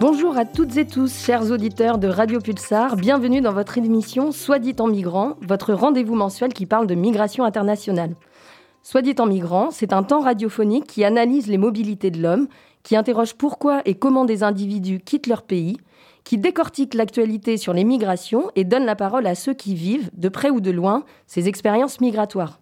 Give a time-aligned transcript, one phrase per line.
[0.00, 2.96] Bonjour à toutes et tous, chers auditeurs de Radio Pulsar.
[2.96, 7.44] Bienvenue dans votre émission Soit dit en migrant, votre rendez-vous mensuel qui parle de migration
[7.44, 8.16] internationale.
[8.82, 12.48] Soit dit en migrant, c'est un temps radiophonique qui analyse les mobilités de l'homme,
[12.82, 15.76] qui interroge pourquoi et comment des individus quittent leur pays,
[16.24, 20.28] qui décortique l'actualité sur les migrations et donne la parole à ceux qui vivent, de
[20.28, 22.58] près ou de loin, ces expériences migratoires.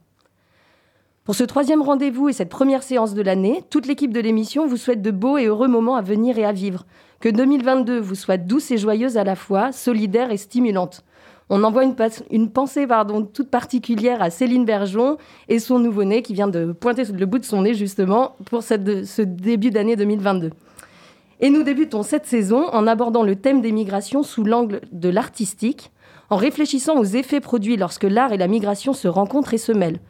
[1.25, 4.77] Pour ce troisième rendez-vous et cette première séance de l'année, toute l'équipe de l'émission vous
[4.77, 6.85] souhaite de beaux et heureux moments à venir et à vivre.
[7.21, 11.05] Que 2022 vous soit douce et joyeuse à la fois, solidaire et stimulante.
[11.48, 15.17] On envoie une, pensée pardon, toute particulière à Céline Bergeon
[15.48, 19.23] et son nouveau-né qui vient de pointer le bout de son nez justement pour ce
[19.23, 20.50] début d'année 2022.
[21.39, 25.93] Et nous débutons cette saison en abordant le thème des migrations sous l'angle de l'artistique,
[26.31, 30.00] en réfléchissant aux effets produits lorsque l'art et la migration se rencontrent et se mêlent.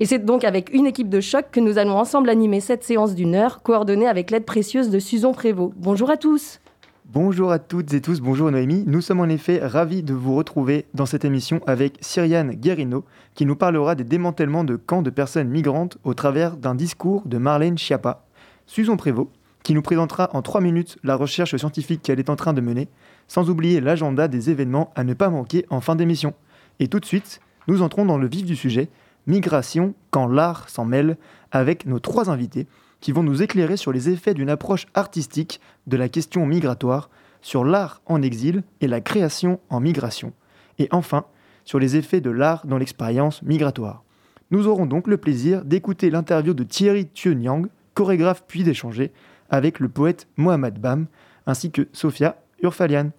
[0.00, 3.16] Et c'est donc avec une équipe de choc que nous allons ensemble animer cette séance
[3.16, 5.74] d'une heure, coordonnée avec l'aide précieuse de Susan Prévost.
[5.76, 6.60] Bonjour à tous.
[7.06, 8.84] Bonjour à toutes et tous, bonjour Noémie.
[8.86, 13.44] Nous sommes en effet ravis de vous retrouver dans cette émission avec Cyriane Guérino, qui
[13.44, 17.78] nous parlera des démantèlements de camps de personnes migrantes au travers d'un discours de Marlène
[17.78, 18.24] Schiappa.
[18.66, 19.30] Susan Prévost,
[19.64, 22.86] qui nous présentera en trois minutes la recherche scientifique qu'elle est en train de mener,
[23.26, 26.34] sans oublier l'agenda des événements à ne pas manquer en fin d'émission.
[26.78, 28.90] Et tout de suite, nous entrons dans le vif du sujet
[29.28, 31.16] Migration quand l'art s'en mêle,
[31.52, 32.66] avec nos trois invités
[33.00, 37.64] qui vont nous éclairer sur les effets d'une approche artistique de la question migratoire, sur
[37.64, 40.32] l'art en exil et la création en migration,
[40.78, 41.24] et enfin
[41.64, 44.02] sur les effets de l'art dans l'expérience migratoire.
[44.50, 49.12] Nous aurons donc le plaisir d'écouter l'interview de Thierry Thieu-Nyang, chorégraphe puis d'échanger
[49.50, 51.06] avec le poète Mohamed Bam,
[51.46, 53.10] ainsi que Sophia Urfalian.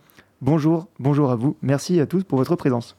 [0.41, 2.97] Bonjour, bonjour à vous, merci à tous pour votre présence.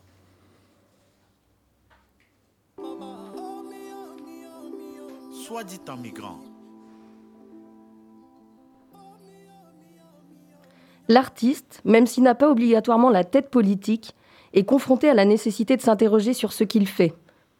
[11.09, 14.15] L'artiste, même s'il n'a pas obligatoirement la tête politique,
[14.53, 17.15] est confronté à la nécessité de s'interroger sur ce qu'il fait,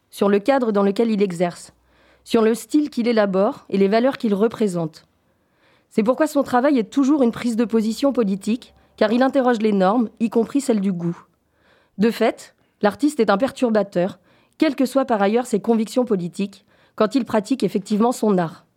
[0.09, 1.73] sur le cadre dans lequel il exerce,
[2.23, 5.05] sur le style qu'il élabore et les valeurs qu'il représente.
[5.89, 9.73] C'est pourquoi son travail est toujours une prise de position politique, car il interroge les
[9.73, 11.17] normes, y compris celles du goût.
[11.97, 14.19] De fait, l'artiste est un perturbateur,
[14.57, 16.65] quelles que soient par ailleurs ses convictions politiques,
[17.01, 18.67] quand il pratique effectivement son art.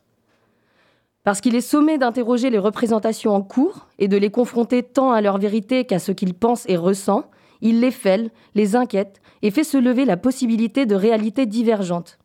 [1.24, 5.20] Parce qu'il est sommé d'interroger les représentations en cours et de les confronter tant à
[5.20, 7.26] leur vérité qu'à ce qu'il pense et ressent,
[7.60, 12.18] il les fêle, les inquiète et fait se lever la possibilité de réalités divergentes.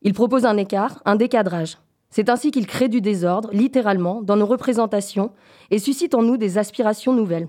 [0.00, 1.76] Il propose un écart, un décadrage.
[2.08, 5.32] C'est ainsi qu'il crée du désordre, littéralement, dans nos représentations
[5.70, 7.48] et suscite en nous des aspirations nouvelles.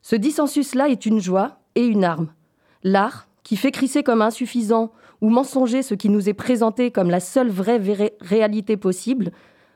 [0.00, 2.32] Ce dissensus-là est une joie et une arme.
[2.82, 7.20] L'art, qui fait crisser comme insuffisant ou mensonger ce qui nous est présenté comme la
[7.20, 7.80] seule vraie
[8.20, 9.32] réalité possible,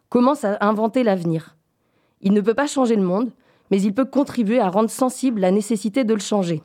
[0.09, 1.57] commence à inventer l'avenir.
[2.21, 3.31] Il ne peut pas changer le monde,
[3.71, 6.63] mais il peut contribuer à rendre sensible la nécessité de le changer.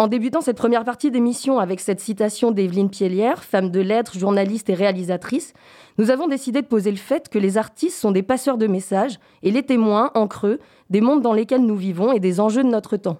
[0.00, 4.70] En débutant cette première partie d'émission avec cette citation d'Evelyne Pielière, femme de lettres, journaliste
[4.70, 5.54] et réalisatrice,
[5.98, 9.18] nous avons décidé de poser le fait que les artistes sont des passeurs de messages
[9.42, 12.68] et les témoins, en creux, des mondes dans lesquels nous vivons et des enjeux de
[12.68, 13.18] notre temps.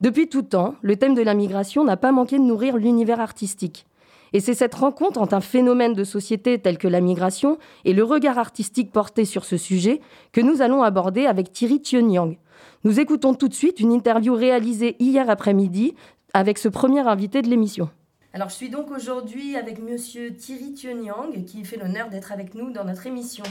[0.00, 3.84] Depuis tout temps, le thème de la migration n'a pas manqué de nourrir l'univers artistique.
[4.32, 8.02] Et c'est cette rencontre entre un phénomène de société tel que la migration et le
[8.02, 10.00] regard artistique porté sur ce sujet
[10.32, 12.38] que nous allons aborder avec Thierry Yang.
[12.84, 15.94] Nous écoutons tout de suite une interview réalisée hier après-midi
[16.32, 17.90] avec ce premier invité de l'émission.
[18.32, 22.70] Alors je suis donc aujourd'hui avec monsieur Thierry Yang qui fait l'honneur d'être avec nous
[22.70, 23.44] dans notre émission.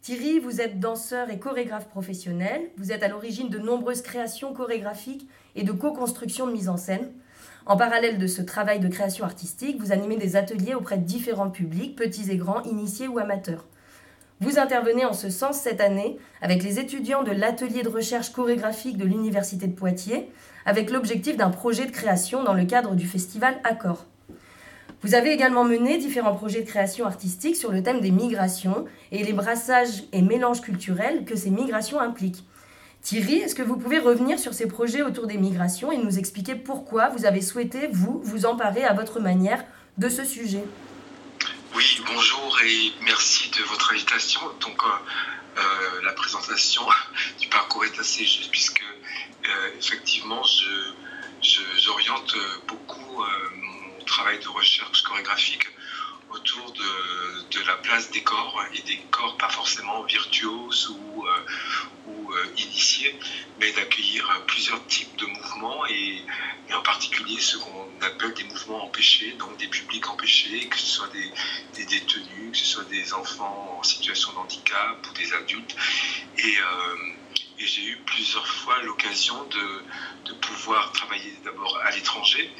[0.00, 2.62] Thierry, vous êtes danseur et chorégraphe professionnel.
[2.76, 7.12] Vous êtes à l'origine de nombreuses créations chorégraphiques et de co-construction de mise en scène.
[7.66, 11.50] En parallèle de ce travail de création artistique, vous animez des ateliers auprès de différents
[11.50, 13.66] publics, petits et grands, initiés ou amateurs.
[14.40, 18.96] Vous intervenez en ce sens cette année avec les étudiants de l'atelier de recherche chorégraphique
[18.96, 20.28] de l'Université de Poitiers,
[20.66, 24.06] avec l'objectif d'un projet de création dans le cadre du festival Accord.
[25.02, 29.22] Vous avez également mené différents projets de création artistique sur le thème des migrations et
[29.22, 32.44] les brassages et mélanges culturels que ces migrations impliquent.
[33.02, 36.54] Thierry, est-ce que vous pouvez revenir sur ces projets autour des migrations et nous expliquer
[36.54, 39.64] pourquoi vous avez souhaité, vous, vous emparer à votre manière
[39.98, 40.62] de ce sujet?
[41.74, 44.40] Oui, bonjour et merci de votre invitation.
[44.60, 46.82] Donc, euh, euh, la présentation
[47.40, 48.82] du parcours être assez juste, puisque
[49.78, 50.42] effectivement,
[51.76, 52.34] j'oriente
[52.68, 53.24] beaucoup
[53.56, 55.66] mon travail de recherche chorégraphique
[56.30, 61.26] autour de, de, la place des corps et des corps pas forcément virtuoses ou,
[62.32, 63.18] ou initiés,
[63.60, 66.22] mais d'accueillir plusieurs types de mouvements et,
[66.72, 71.08] en particulier ce qu'on appelle des mouvements empêchés, donc des publics empêchés, que ce soit
[71.08, 75.76] des, détenus, que ce soit des enfants en situation de handicap ou des adultes.
[76.38, 76.96] Et, euh,
[77.58, 79.82] j'ai eu plusieurs fois l'occasion de,
[80.40, 82.50] pouvoir travailler d'abord à l'étranger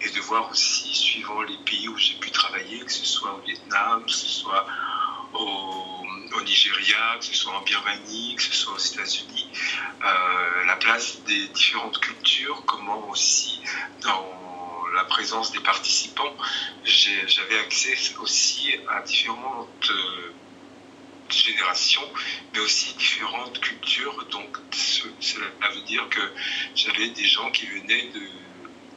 [0.00, 3.40] et de voir aussi, suivant les pays où j'ai pu travailler, que ce soit au
[3.40, 4.66] Vietnam, que ce soit
[5.32, 5.99] au,
[6.32, 9.50] au Nigeria, que ce soit en Birmanie, que ce soit aux États-Unis,
[10.04, 13.60] euh, la place des différentes cultures, comment aussi
[14.02, 14.40] dans
[14.94, 16.34] la présence des participants,
[16.84, 20.34] j'avais accès aussi à différentes euh,
[21.28, 22.08] générations,
[22.52, 24.24] mais aussi différentes cultures.
[24.30, 26.20] Donc cela veut dire que
[26.74, 28.39] j'avais des gens qui venaient de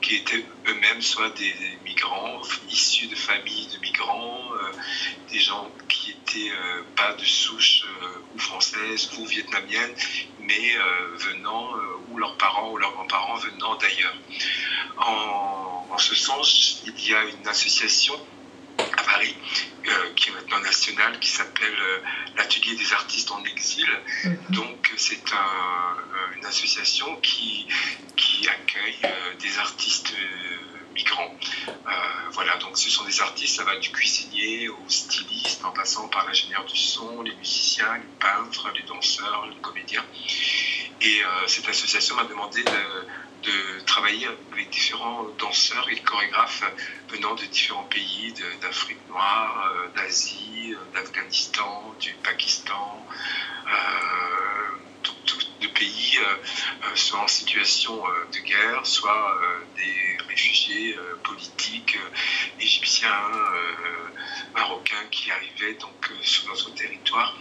[0.04, 1.56] qui étaient eux-mêmes soit des
[1.86, 4.72] migrants issus de familles de migrants, euh,
[5.32, 9.96] des gens qui étaient euh, pas de souche euh, ou française ou vietnamienne,
[10.40, 10.76] mais
[11.16, 11.70] venant
[12.10, 14.18] ou leurs parents ou leurs grands-parents venant d'ailleurs.
[14.98, 18.20] En, en, ce sens, il y a une association
[18.98, 19.36] à Paris,
[19.88, 22.00] euh, qui est maintenant nationale, qui s'appelle euh,
[22.38, 23.88] l'Atelier des artistes en exil.
[24.24, 24.38] Mhm.
[24.50, 27.68] Donc c'est un, une association qui,
[28.16, 30.14] qui accueille euh, des artistes
[30.94, 31.36] migrants.
[32.34, 36.26] voilà, donc ce sont des artistes, ça va du cuisinier au styliste, en passant par
[36.28, 40.06] l'ingénieur du son, les musiciens, les peintres, les danseurs, les comédiens.
[41.02, 43.08] Et cette association m'a demandé de
[43.44, 46.64] de travailler avec différents danseurs et chorégraphes
[47.10, 53.08] venant de différents pays, d'Afrique noire, euh, d'Asie, euh, d'Afghanistan, du Pakistan,
[53.68, 54.78] euh,
[55.62, 56.20] de pays
[56.96, 58.04] soit en situation
[58.34, 59.38] de guerre, soit
[59.78, 61.98] des réfugiés politiques
[62.60, 63.30] égyptiens,
[64.54, 67.38] marocains qui arrivaient donc sur notre territoire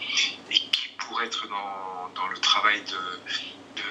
[0.50, 3.82] et qui pour être dans, dans le travail de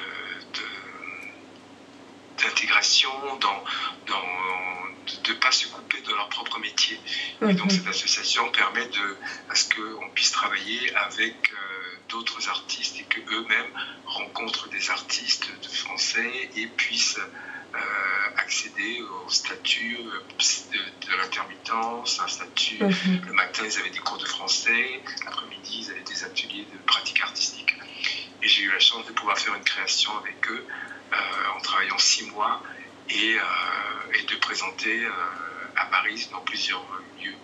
[2.44, 3.64] d'intégration, dans,
[5.24, 7.00] de ne pas se couper de leur propre métier.
[7.42, 7.70] Et donc mhm.
[7.70, 9.18] cette association permet de,
[9.50, 13.72] à ce qu'on puisse travailler avec euh, d'autres artistes et qu'eux-mêmes
[14.06, 17.20] rencontrent des artistes de français et puissent
[17.74, 17.78] euh,
[18.38, 20.78] accéder au statut euh,
[21.08, 22.84] de, l'intermittence, un statut.
[22.84, 23.22] Mhm.
[23.28, 27.22] Le matin, ils avaient des cours de français, l'après-midi, ils avaient des ateliers de pratique
[27.22, 27.74] artistique.
[28.44, 30.66] Et j'ai eu la chance de pouvoir faire une création avec eux
[31.56, 32.62] en travaillant six mois
[33.10, 35.12] et, euh, et de présenter euh,
[35.76, 36.86] à Paris dans plusieurs
[37.22, 37.36] lieux.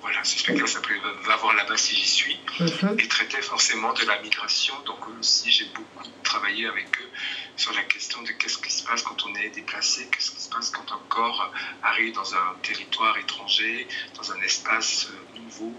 [0.00, 2.96] Voilà, ce spectacle s'appelait Va voir là-bas si j'y suis mhm.
[2.98, 4.74] et traitait forcément de la migration.
[4.86, 7.08] Donc aussi, j'ai beaucoup travaillé avec eux
[7.56, 10.48] sur la question de qu'est-ce qui se passe quand on est déplacé, qu'est-ce qui se
[10.48, 11.52] passe quand un corps
[11.82, 15.74] arrive dans un territoire étranger, dans un espace nouveau.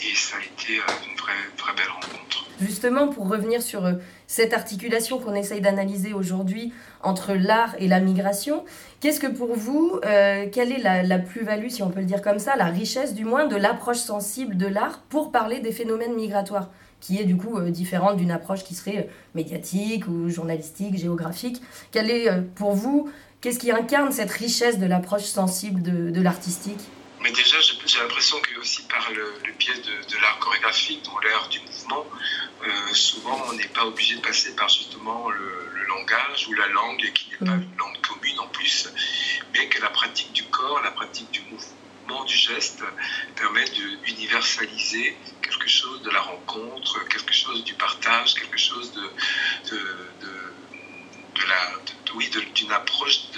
[0.00, 2.46] et ça a été une vraie, vraie belle rencontre.
[2.60, 3.82] Justement, pour revenir sur
[4.30, 6.72] cette articulation qu'on essaye d'analyser aujourd'hui
[7.02, 8.64] entre l'art et la migration.
[9.00, 12.38] Qu'est-ce que pour vous, euh, quelle est la, plus-value, si on peut le dire comme
[12.38, 16.70] ça, la richesse du moins de l'approche sensible de l'art pour parler des phénomènes migratoires
[17.00, 21.60] qui est du coup euh, différente d'une approche qui serait euh, médiatique ou journalistique, géographique?
[21.90, 23.10] Quelle est pour vous,
[23.40, 26.88] qu'est-ce qui incarne cette richesse de l'approche sensible de, de l'artistique?
[27.20, 31.18] Mais déjà, j'ai l'impression que aussi par le, le biais de, de l'art chorégraphique, dans
[31.18, 32.06] l'ère du mouvement,
[32.66, 36.68] euh, souvent on n'est pas obligé de passer par justement le, le, langage ou la
[36.68, 37.62] langue, qui n'est pas mm.
[37.62, 38.88] une langue commune en plus,
[39.52, 42.82] mais que la pratique du corps, la pratique du mouvement, du geste,
[43.36, 49.02] permet d'universaliser quelque chose de la rencontre, quelque chose du partage, quelque chose de,
[49.70, 49.78] de,
[50.20, 50.49] de,
[51.34, 51.80] de la
[52.14, 53.30] oui, d'une approche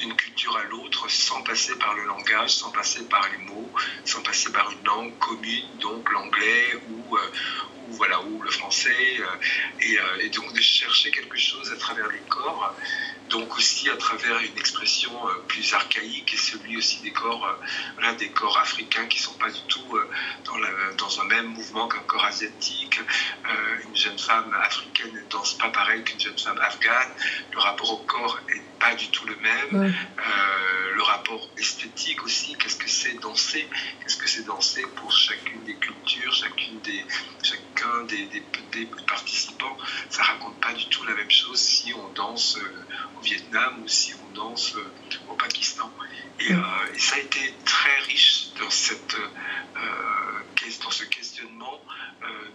[0.00, 3.72] d'une culture à l'autre sans passer par le langage, sans passer par les mots,
[4.04, 7.32] sans passer par une langue commune, donc l'anglais ou, euh,
[7.76, 9.36] ou, voilà, ou le français, euh,
[9.80, 12.76] et, euh, et, donc de chercher quelque chose à travers les corps
[13.34, 17.44] donc aussi à travers une expression euh, plus archaïque et celui aussi des corps,
[18.00, 20.08] euh, des corps africains qui sont pas du tout euh,
[20.44, 20.54] dans,
[20.96, 23.00] dans un même mouvement qu'un corps asiatique.
[23.86, 27.12] une jeune femme africaine ne danse pas pareil qu'une jeune femme afghane.
[27.52, 29.94] Le rapport au corps est pas du tout le même.
[30.98, 33.68] le rapport esthétique aussi, qu'est-ce que c'est danser?
[34.00, 37.04] Qu'est-ce que c'est danser pour chacune des cultures, chacune des,
[37.42, 39.76] chacun des, des, des participants?
[40.08, 42.58] Ça raconte pas du tout la même chose si on danse
[43.13, 45.90] au Vietnam ou si on danse euh, au Pakistan.
[46.40, 49.80] Et, euh, et, ça a été très riche dans cette euh,
[50.82, 51.80] dans ce questionnement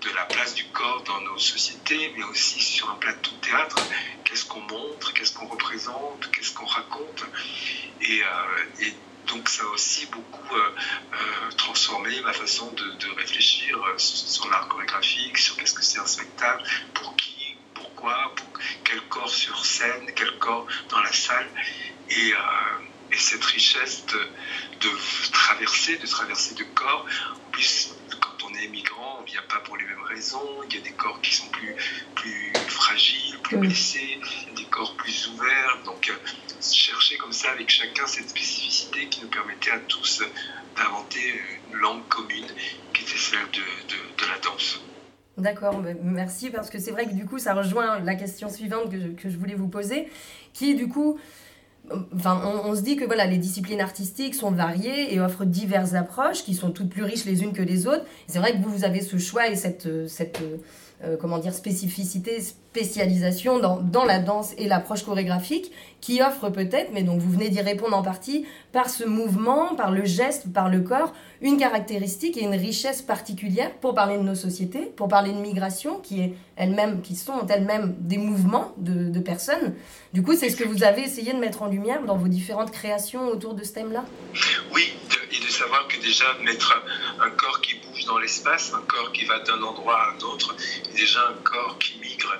[0.02, 3.78] de la place du corps dans nos sociétés, mais aussi sur un plateau de théâtre,
[4.24, 7.26] qu'est-ce qu'on montre, qu'est-ce qu'on représente, qu'est-ce qu'on raconte.
[8.02, 8.22] Et,
[9.28, 10.56] donc ça a aussi beaucoup
[11.58, 16.64] transformé ma façon de, réfléchir sur l'art chorégraphique, sur qu'est-ce que c'est un spectacle,
[16.96, 17.39] pour qui,
[18.00, 18.48] pourquoi, pour
[18.84, 21.48] quel corps sur scène, quel corps dans la salle.
[22.10, 22.34] Et,
[23.18, 24.90] cette richesse de,
[25.32, 27.06] traverser, de traverser de corps.
[27.36, 30.64] En plus, quand on est migrant, on ne vient pas pour les mêmes raisons.
[30.70, 31.76] Il y a des corps qui sont plus,
[32.16, 34.22] plus fragiles, plus blessés,
[34.56, 35.80] des corps plus ouverts.
[35.84, 36.10] Donc
[36.62, 40.24] chercher comme ça avec chacun cette spécificité qui nous permettait à tous
[40.78, 42.48] d'inventer une langue commune
[42.94, 44.80] qui était celle de, de, la danse.
[45.40, 49.30] D'accord, merci parce que c'est vrai que du coup ça rejoint la question suivante que
[49.30, 50.08] je, voulais vous poser,
[50.54, 51.18] qui du coup,
[51.92, 56.54] on, se dit que voilà les disciplines artistiques sont variées et offrent diverses approches qui
[56.54, 58.06] sont toutes plus riches les unes que les autres.
[58.28, 60.42] C'est vrai que vous, vous avez ce choix et cette, cette
[61.04, 66.92] euh, comment dire, spécificité, spécialisation dans, dans la danse et l'approche chorégraphique qui offre peut-être,
[66.94, 70.70] mais donc vous venez d'y répondre en partie, par ce mouvement, par le geste, par
[70.70, 75.32] le corps, une caractéristique et une richesse particulière pour parler de nos sociétés, pour parler
[75.32, 79.74] de migration, qui, est elle-même, qui sont elles-mêmes des mouvements de, de personnes.
[80.14, 82.72] Du coup, c'est ce que vous avez essayé de mettre en lumière dans vos différentes
[82.72, 84.04] créations autour de ce thème-là?
[84.74, 84.94] Oui,
[85.32, 86.84] et de savoir que déjà mettre
[87.22, 90.56] un corps qui bouge dans l'espace, un corps qui va d'un endroit à un autre,
[90.96, 92.36] déjà un corps qui migre.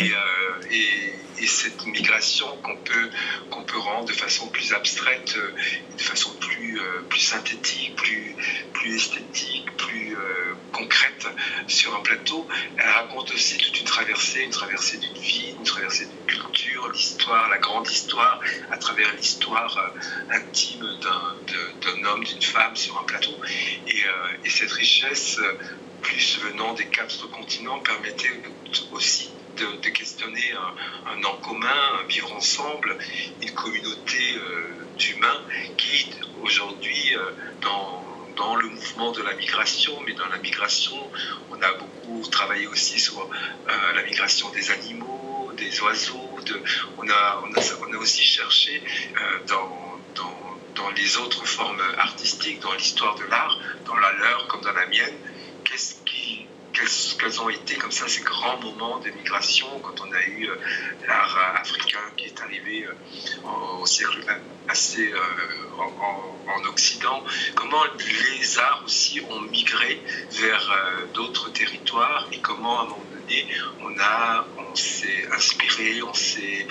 [0.00, 2.76] Et, euh, et, et cette migration qu'on
[3.64, 5.54] peut, rendre de façon plus abstraite, euh,
[5.98, 8.36] de façon plus, euh, synthétique, plus,
[8.72, 10.16] plus esthétique, plus
[10.72, 11.26] concrète
[11.68, 16.06] sur un plateau, elle raconte aussi toute une traversée, une traversée d'une vie, une traversée
[16.06, 19.94] d'une culture, l'histoire, la grande histoire, à travers l'histoire
[20.30, 23.40] intime d'un homme, d'une femme sur un plateau.
[23.86, 24.02] Et,
[24.44, 25.40] et cette richesse,
[26.02, 28.42] plus venant des quatre continents, permettait
[28.92, 30.52] aussi de, questionner
[31.06, 31.68] un, en commun,
[32.00, 32.96] un vivre ensemble,
[33.42, 35.40] une communauté euh, d'humains
[35.76, 36.10] qui,
[36.42, 37.30] aujourd'hui, euh,
[37.60, 38.04] dans,
[38.36, 40.98] dans, le mouvement de la migration, mais dans la migration,
[41.50, 46.30] on a beaucoup travaillé aussi sur euh, la migration des animaux, des oiseaux,
[46.98, 48.82] on, a, on, a, on, a, aussi cherché
[49.46, 49.98] dans,
[50.74, 54.86] dans, les autres formes artistiques, dans l'histoire de l'art, dans la leur comme dans la
[54.86, 55.16] mienne,
[56.74, 60.56] quels, ont été comme ça ces grands moments de migration quand on a eu euh,
[61.06, 63.48] l'art africain qui est arrivé euh,
[63.80, 64.20] au siècle
[64.66, 65.18] passé euh,
[65.78, 67.22] en, Occident,
[67.54, 70.70] comment les arts aussi ont migré vers
[71.12, 73.46] d'autres territoires et comment à un moment donné
[73.80, 73.94] on
[74.58, 76.66] on s'est inspiré, on s'est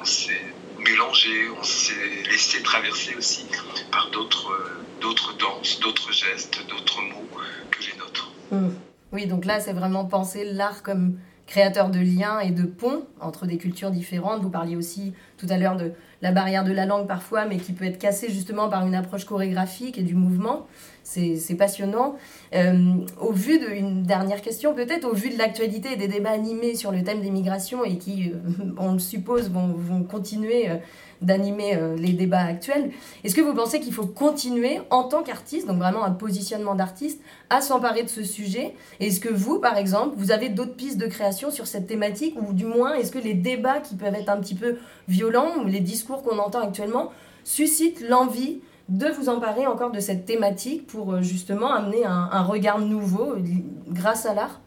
[0.00, 0.44] on s'est
[0.78, 3.46] mélangé, on s'est laissé traverser aussi
[3.90, 4.58] par d'autres
[5.00, 7.28] d'autres danses, d'autres gestes, d'autres mots
[7.70, 8.31] que les nôtres.
[8.52, 8.68] Mmh.
[9.12, 13.46] Oui, donc là, c'est vraiment penser l'art comme créateur de liens et de ponts entre
[13.46, 14.42] des cultures différentes.
[14.42, 17.72] Vous parliez aussi tout à l'heure de la barrière de la langue parfois, mais qui
[17.72, 20.66] peut être cassée justement par une approche chorégraphique et du mouvement.
[21.04, 22.14] C'est passionnant.
[22.54, 26.76] Euh, au vu d'une dernière question, peut-être au vu de l'actualité et des débats animés
[26.76, 30.76] sur le thème des migrations et qui, euh, on le suppose, vont, vont continuer euh,
[31.20, 32.90] d'animer les débats actuels.
[33.22, 37.20] Est-ce que vous pensez qu'il faut continuer en tant qu'artiste, donc vraiment un positionnement d'artiste,
[37.48, 38.74] à s'emparer de ce sujet?
[38.98, 42.52] Est-ce que vous, par exemple, vous avez d'autres pistes de création sur cette thématique ou
[42.52, 44.78] du moins est-ce que les débats qui peuvent être un petit peu
[45.08, 47.12] violents ou les discours qu'on entend actuellement
[47.44, 52.78] suscitent l'envie de vous emparer encore de cette thématique pour euh, justement amener un, regard
[52.78, 53.42] nouveau euh,
[53.88, 54.60] grâce à l'art?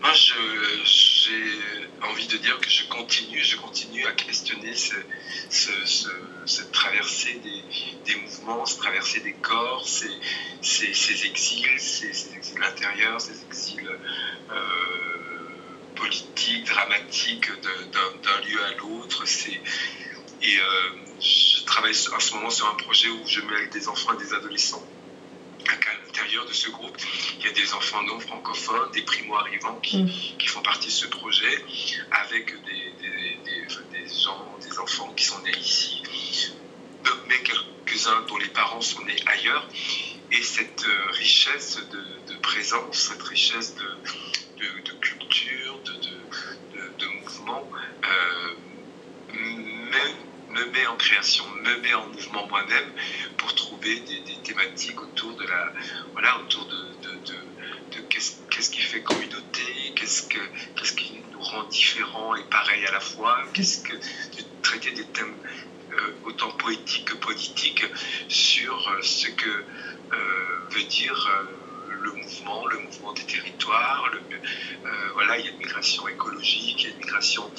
[0.00, 1.32] Moi, j'ai
[2.08, 4.94] envie de dire que je continue, je continue à questionner ce,
[6.46, 7.40] cette traversée
[8.04, 10.06] des, mouvements, cette traversée des corps, ces,
[11.26, 15.11] exils, ces, exils intérieurs, ces exils euh,
[16.02, 19.24] politiques, dramatiques d'un lieu à l'autre.
[20.42, 20.90] Et euh,
[21.20, 24.34] je travaille en ce moment sur un projet où je mêle des enfants et des
[24.34, 24.84] adolescents
[25.68, 26.96] à l'intérieur de ce groupe,
[27.38, 30.10] il y a des enfants non francophones, des primo-arrivants qui, mm.
[30.38, 31.64] qui, font partie de ce projet,
[32.10, 36.02] avec des, des, des, gens, des enfants qui sont nés ici,
[37.28, 39.66] mais quelques-uns dont les parents sont nés ailleurs.
[40.32, 43.84] Et cette euh, richesse de, de présence, cette richesse de,
[44.84, 45.61] de culture,
[47.48, 48.54] euh,
[50.48, 52.92] me met en création, me met en mouvement moi-même
[53.38, 55.72] pour trouver des, thématiques autour de la,
[56.12, 60.38] voilà, autour de, qu'est-ce, qui fait communauté, qu'est-ce, que,
[60.96, 65.36] qui nous rend différents et pareils à la fois, qu'est-ce que de traiter des thèmes
[65.92, 67.84] euh, autant poétiques que politiques
[68.28, 69.66] sur euh, ce que
[70.70, 71.28] veut dire
[72.02, 74.10] le mouvement, le mouvement des territoires.
[74.12, 74.22] Le,
[75.14, 77.52] voilà, il y a une migration écologique, il y a une migration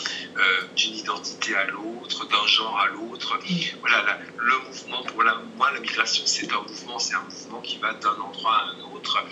[0.75, 3.39] d'une identité à l'autre, d'un genre à l'autre.
[3.81, 5.23] Voilà, le mouvement, pour
[5.55, 8.81] moi, la migration, c'est un mouvement, c'est un mouvement qui va d'un endroit à un
[8.91, 9.25] autre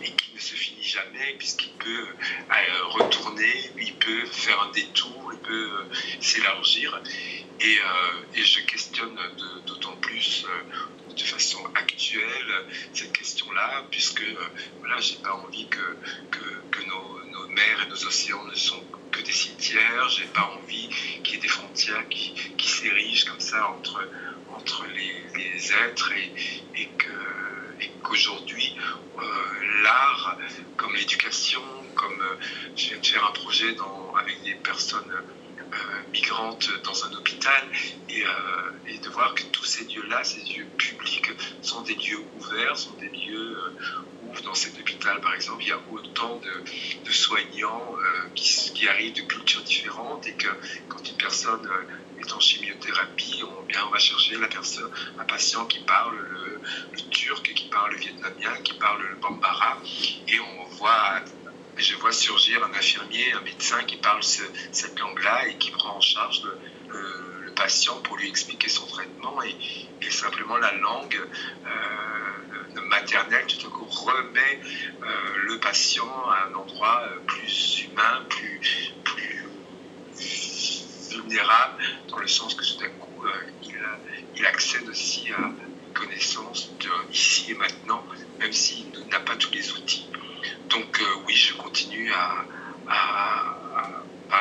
[0.00, 2.08] et qui ne se finit jamais puisqu'il peut
[2.90, 5.88] retourner, il peut faire un détour, il peut
[6.20, 7.00] s'élargir.
[7.60, 7.78] Et,
[8.34, 9.18] je questionne
[9.66, 10.46] d'autant plus
[11.18, 14.48] de façon actuelle cette question-là, puisque euh,
[14.80, 15.96] voilà, j'ai pas envie que,
[16.30, 20.88] que, nos, mers et nos océans ne sont que des cimetières, j'ai pas envie
[21.22, 22.34] qu'il y ait des frontières qui,
[22.68, 24.08] s'érigent comme ça entre,
[24.54, 26.32] entre les, êtres et,
[26.76, 26.88] et
[28.02, 28.76] qu'aujourd'hui,
[29.18, 30.38] euh, l'art,
[30.76, 31.62] comme l'éducation,
[31.94, 32.36] comme euh,
[32.76, 35.12] je viens de faire un projet dans, avec des personnes
[35.72, 37.62] euh, migrantes dans un hôpital
[38.08, 38.28] et, euh,
[38.86, 42.94] et, de voir que tous ces lieux-là, ces lieux publics, sont des lieux ouverts, sont
[42.94, 43.76] des lieux euh,
[44.22, 47.96] où dans cet hôpital, par exemple, il y a autant de, soignants
[48.34, 50.48] qui, arrivent de cultures différentes et que
[50.88, 51.68] quand une personne
[52.18, 56.60] est en chimiothérapie, on, bien, on va chercher la personne, un patient qui parle le,
[56.92, 59.82] le turc, qui parle le vietnamien, qui parle le bambara,
[60.28, 61.22] et on voit
[61.78, 66.00] je vois surgir un infirmier, un médecin qui parle cette langue-là et qui prend en
[66.00, 66.58] charge le,
[67.54, 69.56] patient pour lui expliquer son traitement et,
[70.10, 71.20] simplement la langue
[71.66, 74.60] euh, maternelle tout à coup remet
[75.02, 75.06] euh,
[75.42, 78.60] le patient à un endroit euh, plus humain, plus,
[81.10, 83.24] vulnérable, dans le sens que tout à coup
[83.64, 83.76] il,
[84.36, 88.04] il, accède aussi à une connaissance de ici et maintenant,
[88.38, 90.08] même s'il n'a pas tous les outils.
[90.70, 92.46] Donc euh, oui, je continue à,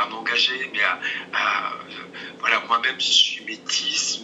[0.09, 0.99] m'engager, mais à,
[2.39, 4.21] voilà, moi-même je suis métisse,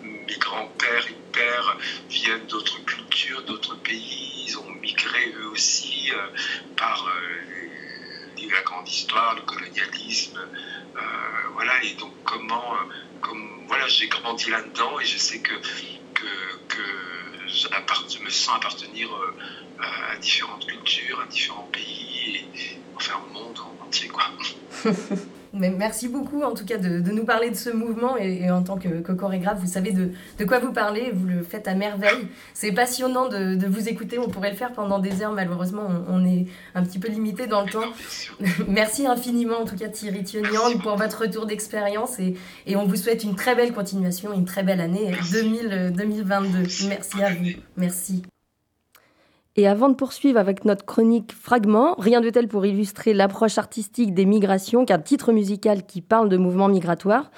[0.00, 6.28] mes grands-pères et pères viennent d'autres cultures, d'autres pays, ils ont migré eux aussi euh,
[6.76, 10.38] par euh, la grande histoire, le colonialisme,
[11.54, 12.74] voilà, et donc comment,
[13.20, 15.54] comme, voilà, j'ai grandi là-dedans et je sais que
[18.12, 19.08] je me sens appartenir
[19.82, 24.08] à différentes cultures, à différents pays, et enfin au monde entier.
[24.08, 24.24] Quoi.
[25.54, 28.62] Mais merci beaucoup en tout cas de, de, nous parler de ce mouvement et, en
[28.62, 32.26] tant que, chorégraphe, vous savez de, de, quoi vous parlez, vous le faites à merveille.
[32.54, 36.24] C'est passionnant de, de, vous écouter, on pourrait le faire pendant des heures, malheureusement on,
[36.24, 37.92] est un petit peu limité dans le temps.
[38.68, 42.34] merci infiniment en tout cas Thierry Thionian pour votre retour d'expérience et,
[42.66, 46.58] et, on vous souhaite une très belle continuation, une très belle année 2000, 2022.
[46.88, 48.22] Merci à vous, merci.
[49.56, 54.14] Et avant de poursuivre avec notre chronique Fragment, rien de tel pour illustrer l'approche artistique
[54.14, 57.30] des migrations qu'un titre musical qui parle de mouvements migratoires.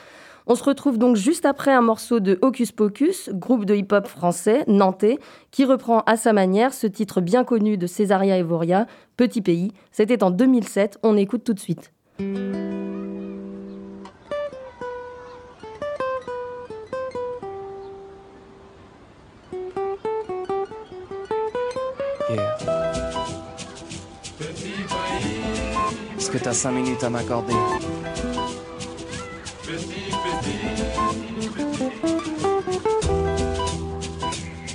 [0.46, 4.62] On se retrouve donc juste après un morceau de Hocus Pocus, groupe de hip-hop français,
[4.68, 5.18] nantais,
[5.50, 9.72] qui reprend à sa manière ce titre bien connu de Césaria Evoria, Petit Pays.
[9.90, 11.92] C'était en 2007, on écoute tout de suite.
[26.34, 27.54] Que t'as cinq minutes à m'accorder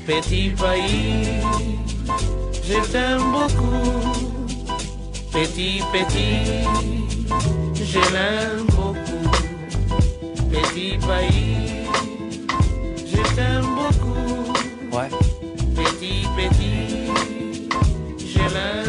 [0.07, 1.41] Petit pays,
[2.63, 3.99] je t'aime beaucoup.
[5.33, 6.63] Petit, petit,
[7.75, 9.29] je l'aime beaucoup.
[10.49, 11.83] Petit pays,
[13.05, 14.97] je t'aime beaucoup.
[14.97, 15.09] Ouais.
[15.75, 17.11] Petit, petit,
[18.17, 18.88] je l'aime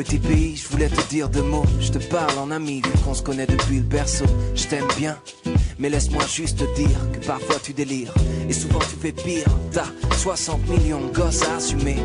[0.00, 1.66] Petit pays, je voulais te dire deux mots.
[1.78, 4.24] Je te parle en ami, vu qu'on se connaît depuis le berceau.
[4.54, 5.18] Je t'aime bien,
[5.78, 8.14] mais laisse-moi juste te dire que parfois tu délires.
[8.48, 9.44] Et souvent tu fais pire.
[9.70, 11.96] T'as 60 millions de gosses à assumer.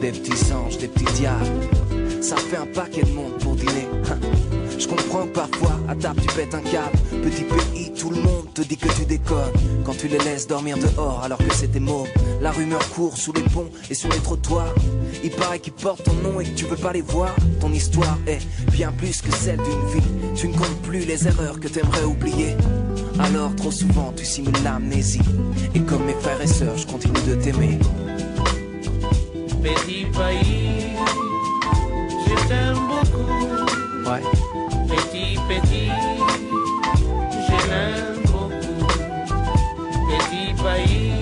[0.00, 1.44] Des petits anges, des petits diables.
[2.22, 3.86] Ça fait un paquet de monde pour dîner.
[4.84, 6.98] Je comprends que parfois, à table, tu pètes un câble.
[7.22, 9.50] Petit pays, tout le monde te dit que tu déconnes.
[9.82, 12.06] Quand tu les laisses dormir dehors alors que c'était mauve.
[12.42, 14.74] La rumeur court sous les ponts et sur les trottoirs.
[15.22, 17.34] Il paraît qu'ils portent ton nom et que tu veux pas les voir.
[17.60, 18.40] Ton histoire est
[18.72, 20.06] bien plus que celle d'une vie.
[20.36, 22.54] Tu ne comptes plus les erreurs que t'aimerais oublier.
[23.20, 25.22] Alors trop souvent tu simules l'amnésie.
[25.74, 27.78] Et comme mes frères et sœurs, je continue de t'aimer.
[29.62, 30.92] Petit pays,
[32.26, 34.10] je t'aime beaucoup.
[34.10, 34.53] Ouais.
[35.46, 35.90] Petit,
[37.46, 38.86] je l'aime beaucoup.
[40.08, 41.12] Petit pays,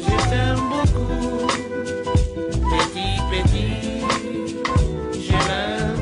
[0.00, 1.46] je beaucoup.
[2.70, 3.72] Petit, petit,
[5.14, 5.38] je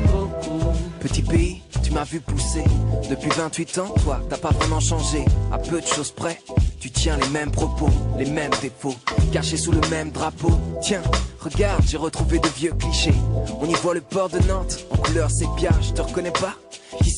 [0.07, 0.73] beaucoup.
[0.99, 2.63] Petit pays, tu m'as vu pousser.
[3.11, 5.23] Depuis 28 ans, toi, t'as pas vraiment changé.
[5.51, 6.41] À peu de choses près
[6.79, 8.95] Tu tiens les mêmes propos, les mêmes défauts,
[9.31, 10.51] cachés sous le même drapeau.
[10.81, 11.03] Tiens,
[11.39, 13.13] regarde, j'ai retrouvé de vieux clichés.
[13.61, 16.55] On y voit le port de Nantes, en couleur sépia, je te reconnais pas?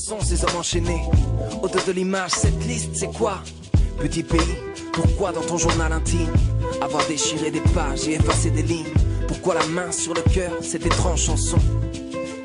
[0.04, 1.02] Sont ces hommes enchaînés
[1.62, 3.42] Au-delà de l'image, cette liste, c'est quoi
[4.00, 4.58] Petit pays,
[4.92, 6.34] pourquoi dans ton journal intime
[6.82, 8.94] Avoir déchiré des pages et effacé des lignes
[9.28, 11.58] Pourquoi la main sur le cœur, cette étrange chanson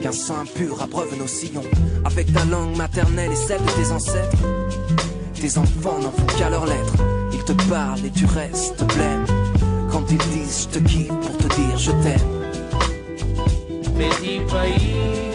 [0.01, 1.65] Qu'un sang impur abreuve nos sillons
[2.05, 4.39] Avec ta langue maternelle et celle de tes ancêtres
[5.41, 6.97] tes enfants n'en font qu'à leurs lettres.
[7.33, 9.25] Ils te parlent et tu restes blême.
[9.89, 12.29] Quand ils disent je te kiffe pour te dire je t'aime.
[13.97, 15.28] Petit pays,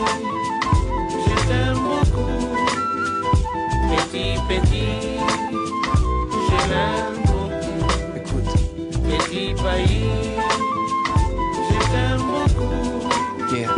[4.14, 5.18] Petit, petit,
[6.46, 7.82] je l'aime beaucoup.
[8.16, 8.52] Écoute,
[9.10, 10.06] Petit pays,
[11.72, 13.56] je t'aime beaucoup.
[13.56, 13.74] yeah.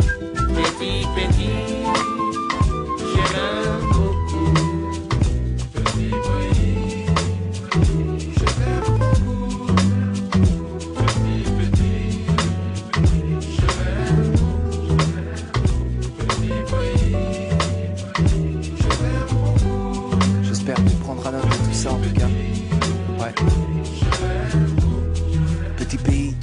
[0.54, 1.56] Petit, petit,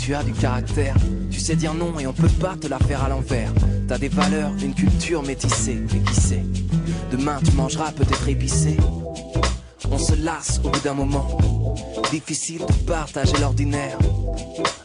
[0.04, 0.96] tu as du caractère.
[1.32, 3.50] Tu sais dire non et on peut pas te la faire à l'envers.
[3.88, 5.82] T'as des valeurs, une culture métissée.
[5.94, 6.44] Mais qui sait?
[7.10, 8.76] Demain tu mangeras peut-être épicé.
[9.90, 11.38] On se lasse au bout d'un moment.
[12.12, 13.98] Difficile de partager l'ordinaire.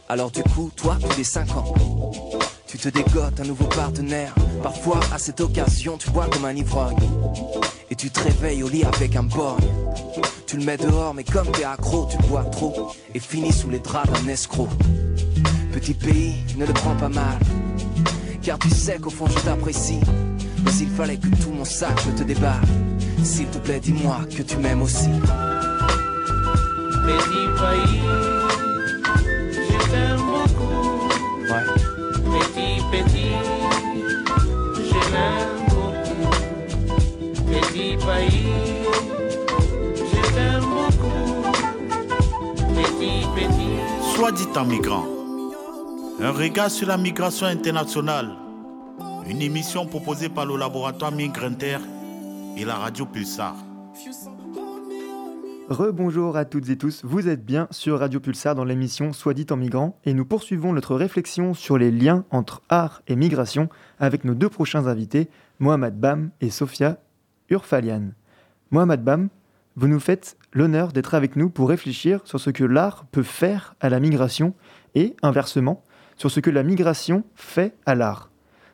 [0.09, 1.75] Alors du coup, toi, tous les 5 ans,
[2.69, 4.33] tu te dégotes un nouveau partenaire.
[4.63, 6.97] Parfois, à cette occasion, tu bois comme un ivrogne.
[7.91, 9.67] Et tu te réveilles au lit avec un borgne.
[10.47, 12.93] Tu le mets dehors, mais comme t'es accro, tu bois trop.
[13.15, 14.69] Et finis sous les draps d'un escroc.
[15.73, 17.39] Petit pays, ne le prends pas mal.
[18.43, 20.01] Car tu sais qu'au fond je t'apprécie.
[20.65, 22.61] Mais il fallait que tout mon sac je te déballe.
[23.23, 25.09] S'il te plaît, dis-moi que tu m'aimes aussi.
[27.05, 28.01] Petit pays,
[29.53, 31.09] je t'aime beaucoup.
[31.51, 31.67] Ouais.
[32.39, 33.33] Petit, petit,
[34.77, 36.31] je l'aime beaucoup.
[37.47, 38.47] Petit pays,
[39.97, 41.33] je t'aime beaucoup.
[42.75, 43.75] Petit, petit.
[44.15, 45.18] Soit dit en migrant.
[46.21, 48.31] Un regard sur la migration internationale.
[49.31, 51.79] Une émission proposée par le laboratoire Migrinter
[52.57, 53.55] et la radio Pulsar.
[55.69, 59.47] Rebonjour à toutes et tous, vous êtes bien sur Radio Pulsar dans l'émission Soit dit
[59.51, 63.69] en migrant et nous poursuivons notre réflexion sur les liens entre art et migration
[64.01, 65.29] avec nos deux prochains invités,
[65.61, 66.99] Mohamed Bam et Sofia
[67.49, 68.09] Urfalian.
[68.73, 69.29] Mohamed Bam,
[69.77, 73.77] vous nous faites l'honneur d'être avec nous pour réfléchir sur ce que l'art peut faire
[73.79, 74.55] à la migration
[74.97, 75.85] et, inversement,
[76.19, 78.31] sur ce que la migration fait à l'art.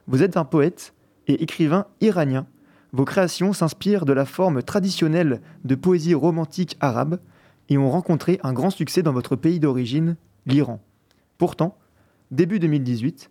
[0.09, 0.93] Vous êtes un poète
[1.29, 2.47] et écrivain iranien
[2.95, 7.19] vos créations s'inspirent de la forme traditionnelle de poésie romantique arabe
[7.69, 10.15] et ont rencontré un grand succès dans votre pays d'origine,
[10.47, 10.81] l'Iran.
[11.37, 11.77] Pourtant,
[12.31, 13.31] début 2018,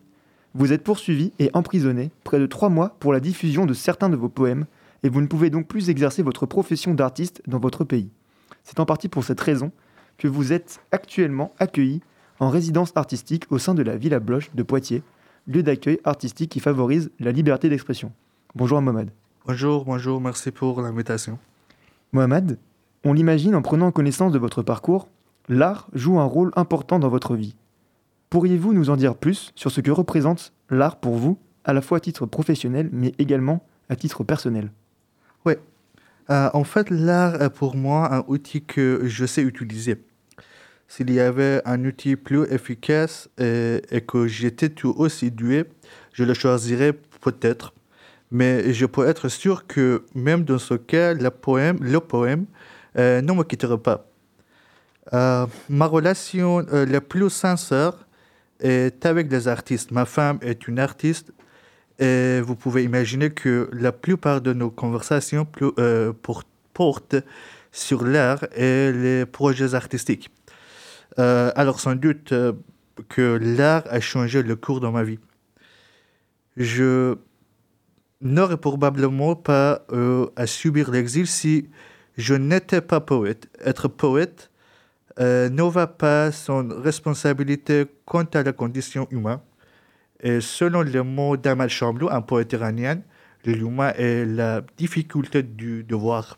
[0.53, 4.17] vous êtes poursuivi et emprisonné près de trois mois pour la diffusion de certains de
[4.17, 4.65] vos poèmes
[5.03, 8.11] et vous ne pouvez donc plus exercer votre profession d'artiste dans votre pays.
[8.65, 9.71] C'est en partie pour cette raison
[10.17, 12.01] que vous êtes actuellement accueilli
[12.39, 15.03] en résidence artistique au sein de la Villa Bloche de Poitiers,
[15.47, 18.11] lieu d'accueil artistique qui favorise la liberté d'expression.
[18.55, 19.09] Bonjour Mohamed.
[19.45, 21.37] Bonjour, bonjour, merci pour l'invitation.
[22.11, 22.57] Mohamed,
[23.03, 25.09] on l'imagine en prenant connaissance de votre parcours,
[25.49, 27.55] l'art joue un rôle important dans votre vie.
[28.29, 31.97] Pourriez-vous nous en dire plus sur ce que représente l'art pour vous, à la fois
[31.97, 34.71] à titre professionnel, mais également à titre personnel?
[35.45, 35.53] Oui,
[36.29, 40.01] Euh, en fait, l'art est pour moi un outil que je sais utiliser.
[40.95, 45.65] S'il y avait un outil plus efficace et, et que j'étais tout aussi doué,
[46.11, 47.73] je le choisirais peut-être.
[48.29, 52.45] Mais je peux être sûr que même dans ce cas, le poème, le poème
[52.99, 54.05] euh, ne me quittera pas.
[55.13, 58.05] Euh, ma relation euh, la plus sincère
[58.59, 59.89] est avec les artistes.
[59.89, 61.33] Ma femme est une artiste
[61.97, 65.47] et vous pouvez imaginer que la plupart de nos conversations
[66.71, 67.15] portent
[67.71, 70.29] sur l'art et les projets artistiques.
[71.19, 72.53] Euh, alors sans doute euh,
[73.09, 75.19] que l'art a changé le cours de ma vie.
[76.57, 77.15] Je
[78.21, 81.69] n'aurais probablement pas euh, à subir l'exil si
[82.17, 83.49] je n'étais pas poète.
[83.63, 84.49] Être poète
[85.19, 89.39] euh, ne va pas sans responsabilité quant à la condition humaine.
[90.21, 93.01] Et selon les mots d'Amal Chamblou, un poète iranien,
[93.45, 96.37] l'humain est la difficulté du devoir.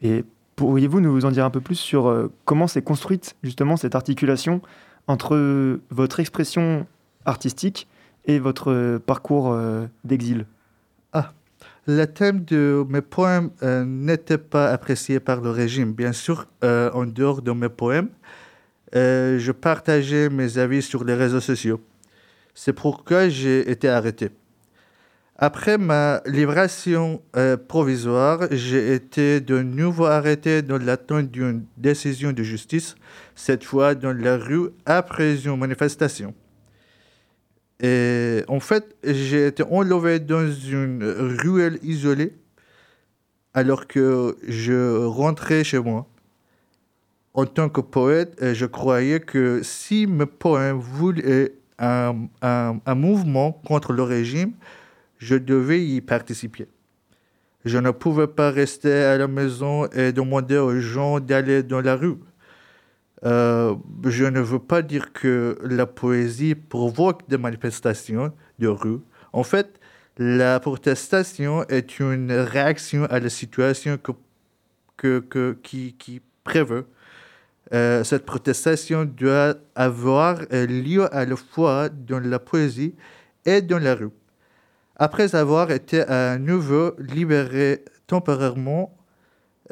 [0.00, 0.24] Et
[0.56, 4.60] pourriez-vous nous en dire un peu plus sur euh, comment s'est construite justement cette articulation
[5.06, 6.86] entre euh, votre expression
[7.24, 7.88] artistique
[8.24, 9.56] et votre euh, parcours
[10.04, 10.46] d'exil?
[11.88, 15.92] Le thème de mes poèmes n'était pas apprécié par le régime.
[15.92, 18.08] Bien sûr, en dehors de mes poèmes,
[18.92, 21.80] je partageais mes avis sur les réseaux sociaux.
[22.54, 24.30] C'est pourquoi j'ai été arrêté.
[25.36, 27.22] Après ma libération
[27.68, 32.94] provisoire, j'ai été de nouveau arrêté dans l'attente d'une décision de justice,
[33.34, 36.34] cette fois dans la rue après une manifestation.
[37.80, 41.02] Et en fait, j'ai été enlevé dans une
[41.42, 42.34] ruelle isolée
[43.54, 46.06] alors que je rentrais chez moi.
[47.34, 53.92] En tant que poète, je croyais que si mes poèmes voulaient un, un, mouvement contre
[53.92, 54.52] le régime,
[55.22, 56.66] je devais y participer.
[57.64, 61.94] Je ne pouvais pas rester à la maison et demander aux gens d'aller dans la
[61.94, 62.16] rue.
[63.24, 68.98] Euh, je ne veux pas dire que la poésie provoque des manifestations de rue.
[69.32, 69.78] En fait,
[70.18, 73.98] la protestation est une réaction à la situation
[74.96, 76.86] que, que, qui, qui préveut.
[77.72, 82.96] Euh, cette protestation doit avoir lieu à la fois dans la poésie
[83.46, 84.10] et dans la rue.
[85.04, 88.96] Après avoir été à nouveau libéré temporairement,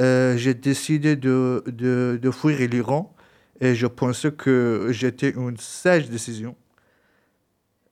[0.00, 3.14] euh, j'ai décidé de, de, de fuir l'Iran
[3.60, 6.56] et je pense que j'étais une sage décision.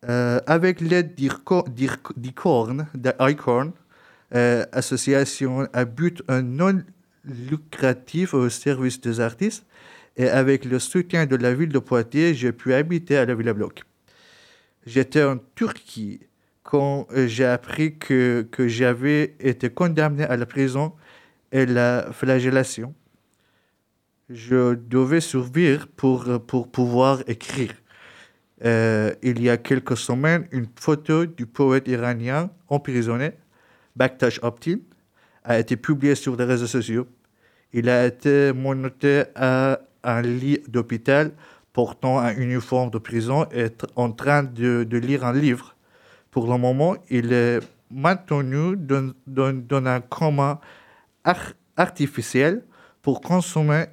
[0.09, 1.69] Euh, avec l'aide d'ICORN,
[2.17, 3.73] d'ICORN
[4.35, 6.83] euh, association à but non
[7.25, 9.65] lucratif au service des artistes,
[10.17, 13.53] et avec le soutien de la ville de Poitiers, j'ai pu habiter à la Villa
[13.53, 13.85] Bloc.
[14.87, 16.19] J'étais en Turquie
[16.69, 20.93] quand j'ai appris que, que j'avais été condamné à la prison
[21.51, 22.95] et la flagellation
[24.29, 27.73] je devais survivre pour, pour pouvoir écrire.
[28.65, 33.33] Euh, il y a quelques semaines, une photo du poète iranien emprisonné,
[33.97, 34.79] Bakhtash Optin,
[35.45, 37.07] a été publiée sur les réseaux sociaux.
[37.73, 41.33] Il a été monté à un lit d'hôpital
[41.73, 45.77] portant un uniforme de prison et en train de, de, lire un livre.
[46.31, 47.61] Pour le moment, il est
[47.91, 50.61] maintenu dans, dans, un coma
[51.77, 52.63] artificiel
[53.03, 53.87] pour consommer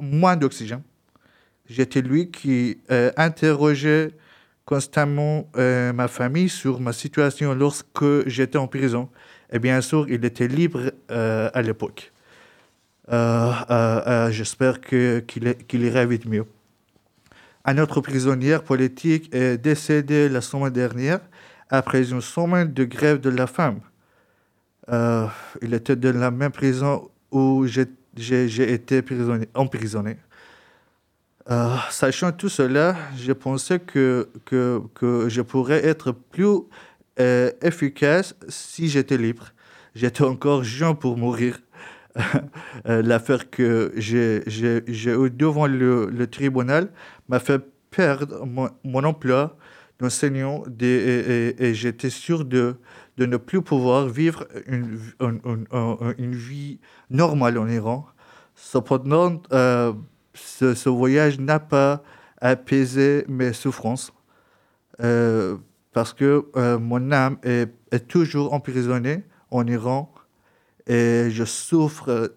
[0.00, 0.82] moins d'oxygène.
[1.68, 4.10] J'étais lui qui euh, interrogeait
[4.64, 9.08] constamment euh, ma famille sur ma situation lorsque j'étais en prison.
[9.52, 12.12] Et bien sûr, il était libre euh, à l'époque.
[14.30, 16.46] J'espère qu'il ira vite mieux.
[17.64, 21.20] Un autre prisonnier politique est décédé la semaine dernière
[21.70, 23.76] après une semaine de grève de la faim.
[25.62, 29.02] il était dans la même prison où j'ai été
[29.54, 30.16] emprisonné.
[31.48, 36.62] Euh, sachant tout cela, je pensais que, je pourrais être plus
[37.20, 39.52] euh, efficace si j'étais libre.
[39.94, 41.60] J'étais encore jeune pour mourir.
[42.86, 46.88] Euh, l'affaire que j'ai eu devant le, tribunal
[47.28, 49.58] m'a fait perdre mon emploi
[49.98, 52.76] d'enseignant et, et j'étais sûr de,
[53.16, 55.66] de ne plus pouvoir vivre une, une,
[56.18, 56.78] une, vie
[57.10, 58.06] normale en Iran.
[58.54, 59.92] Cependant, euh,
[60.34, 62.02] ce, voyage n'a pas
[62.40, 64.12] apaisé mes souffrances
[65.00, 65.56] euh,
[65.92, 70.12] parce que euh, mon âme est, est, toujours emprisonnée en Iran
[70.86, 72.32] et je souffre.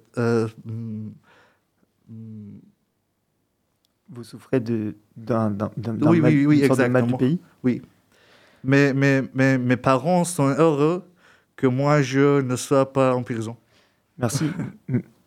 [4.11, 5.55] Vous souffrez d'un
[6.01, 7.39] oui, oui, oui, mal du pays?
[7.63, 7.81] Oui.
[8.63, 11.03] Mais, mais, mais, mes parents sont heureux
[11.55, 13.55] que moi, je ne sois pas en prison.
[14.17, 14.45] Merci.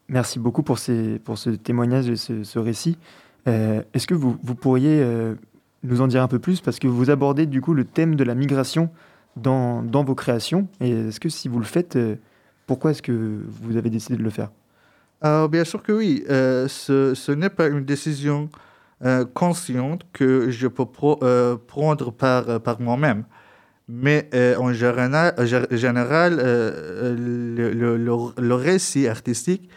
[0.08, 2.98] Merci beaucoup pour, ces, pour ce témoignage et ce, récit.
[3.46, 5.34] Euh, est-ce que vous, vous pourriez euh,
[5.84, 6.60] nous en dire un peu plus?
[6.60, 8.90] Parce que vous abordez du coup le thème de la migration
[9.36, 10.68] dans, dans vos créations.
[10.80, 12.16] Et est-ce que si vous le faites, euh,
[12.66, 14.50] pourquoi est-ce que vous avez décidé de le faire?
[15.22, 16.24] Bien sûr que oui.
[16.26, 18.50] ce, ce n'est pas une décision
[19.34, 23.24] consciente que je peux prendre par, par moi-même.
[23.88, 25.34] Mais en général,
[25.70, 29.68] général le, le, le, récit artistique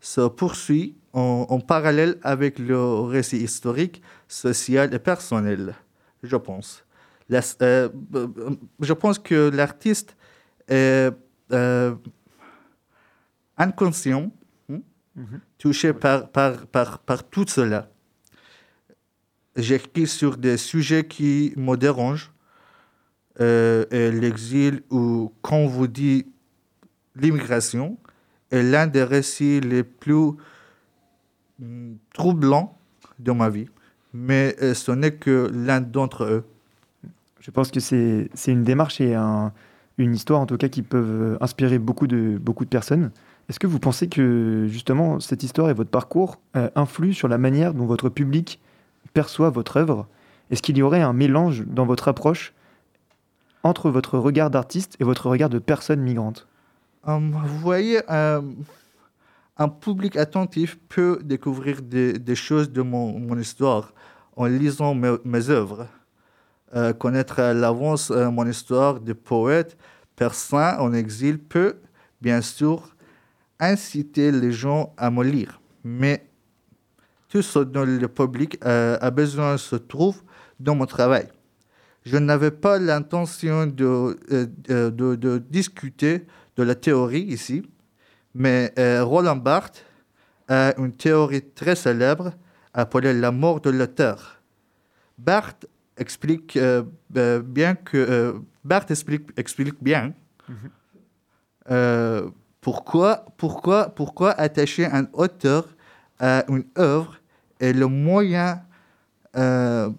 [0.00, 5.74] se poursuit en, parallèle avec le récit historique, social et personnel,
[6.22, 6.84] je pense.
[7.32, 8.28] Euh, euh,
[8.80, 10.16] je pense que l'artiste
[10.68, 11.10] est
[11.52, 11.94] euh,
[13.56, 14.32] inconscient,
[14.68, 14.80] hein,
[15.14, 15.40] mhm.
[15.58, 17.88] touché par, par, par, par tout cela.
[19.56, 22.32] J'écris sur des sujets qui me dérangent,
[23.38, 26.26] l'exil ou, quand vous dit
[27.16, 27.98] l'immigration,
[28.50, 30.32] est l'un des récits les plus
[31.58, 32.76] mm, troublants
[33.18, 33.68] de ma vie,
[34.12, 36.44] mais euh, ce n'est que l'un d'entre eux.
[37.40, 41.78] Je pense que c'est une démarche et une histoire en tout cas qui peut inspirer
[41.78, 43.10] beaucoup de, beaucoup de personnes.
[43.48, 47.38] Est-ce que vous pensez que justement cette histoire et votre parcours euh, influent sur la
[47.38, 48.60] manière dont votre public
[49.12, 50.06] perçoit votre œuvre
[50.50, 52.52] Est-ce qu'il y aurait un mélange dans votre approche
[53.62, 56.46] entre votre regard d'artiste et votre regard de personne migrante?
[57.04, 58.40] Hum, Vous voyez, euh,
[59.56, 63.92] un public attentif peut découvrir des, choses de mon, histoire
[64.36, 65.86] en lisant mes, œuvres.
[66.74, 69.76] Euh, connaître à l'avance mon histoire de poète
[70.16, 71.76] persan en exil peut,
[72.20, 72.94] bien sûr,
[73.58, 75.60] inciter les gens à me lire.
[75.84, 76.29] Mais
[77.30, 80.22] tout ce dont le public a besoin se trouve
[80.58, 81.28] dans mon travail.
[82.04, 84.46] Je n'avais pas l'intention de, euh,
[84.90, 87.62] de, de, discuter de la théorie ici,
[88.34, 89.84] mais euh, Roland Barthes
[90.48, 92.32] a une théorie très célèbre
[92.72, 94.40] appelée la mort de l'auteur.
[95.18, 95.66] Barthes
[95.98, 96.84] explique euh,
[97.42, 100.14] bien que Barthes explique, explique bien
[100.48, 102.30] mm-hmm.
[102.62, 105.68] Pourquoi, pourquoi, pourquoi attacher un auteur
[106.18, 107.19] à une œuvre
[107.60, 108.62] est le moyen
[109.36, 109.90] euh,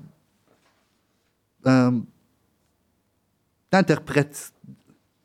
[1.68, 1.92] euh,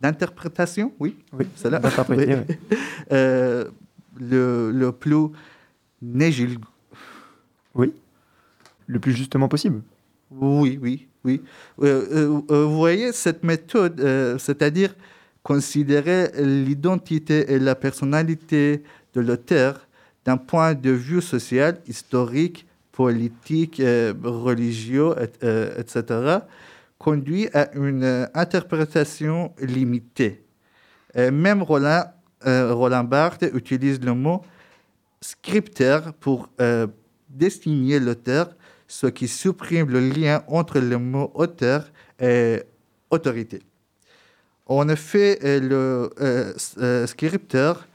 [0.01, 1.81] d'interprétation, oui, oui c'est là,
[3.11, 3.64] euh,
[4.20, 5.29] le, le plus
[6.01, 6.59] négil.
[7.75, 7.92] Oui,
[8.87, 9.83] le plus justement possible.
[10.31, 11.42] Oui, oui, oui.
[11.79, 14.01] vous voyez, cette méthode,
[14.38, 14.94] c'est-à-dire
[15.42, 18.83] considérer l'identité et la personnalité
[19.14, 19.86] de l'auteur
[20.27, 25.15] d'un point de vue social, historique, politique, euh, religieux,
[25.79, 26.41] etc., euh,
[26.99, 30.43] conduit à une euh, interprétation limitée.
[31.15, 32.05] même Roland,
[32.45, 34.43] Roland Barthes utilise le mot
[35.21, 36.51] scripteur pour
[37.31, 38.55] désigner l'auteur,
[38.87, 42.62] ce qui supprime le lien entre le mot auteur et
[43.11, 43.61] autorité.
[44.67, 46.11] En effet, le
[47.07, 47.86] scripteur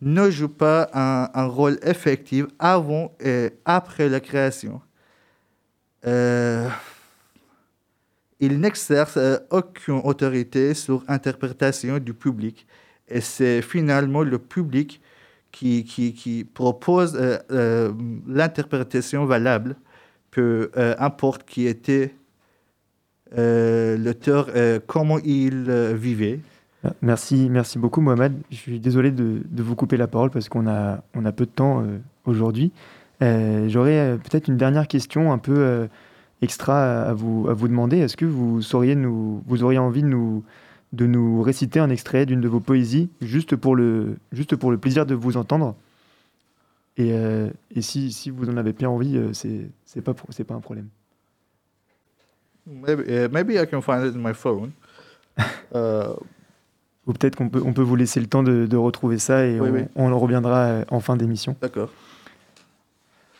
[0.00, 4.80] ne joue pas un, rôle effectif avant et après la création.
[8.40, 9.18] il n'exerce
[9.50, 12.66] aucune autorité sur l'interprétation du public.
[13.08, 15.00] Et c'est finalement le public
[15.50, 17.18] qui, propose
[18.28, 19.76] l'interprétation valable,
[20.30, 22.14] peu importe qui était
[23.36, 26.40] euh, l'auteur, euh, comment il euh, vivait.
[27.02, 28.34] Merci, merci beaucoup Mohamed.
[28.50, 31.50] Je suis désolé de, vous couper la parole parce qu'on a, on a peu de
[31.50, 31.84] temps
[32.24, 32.72] aujourd'hui.
[33.20, 35.88] J'aurais peut-être une dernière question un peu
[36.42, 37.98] extra à vous, à vous demander.
[37.98, 40.44] Est-ce que vous, sauriez nous, vous auriez envie de nous,
[40.92, 44.78] de nous réciter un extrait d'une de vos poésies, juste pour le, juste pour le
[44.78, 45.74] plaisir de vous entendre?
[46.96, 47.10] Et,
[47.74, 50.88] et si, si, vous en avez bien envie, c'est n'est pas, pas un problème.
[52.68, 54.72] Maybe, uh, maybe I can find it in my phone.
[55.74, 56.14] uh,
[57.08, 59.58] Ou peut-être qu'on peut, on peut vous laisser le temps de, de retrouver ça et
[59.58, 60.12] oui, on, oui.
[60.12, 61.56] on, reviendra euh, en fin d'émission.
[61.60, 61.88] D'accord.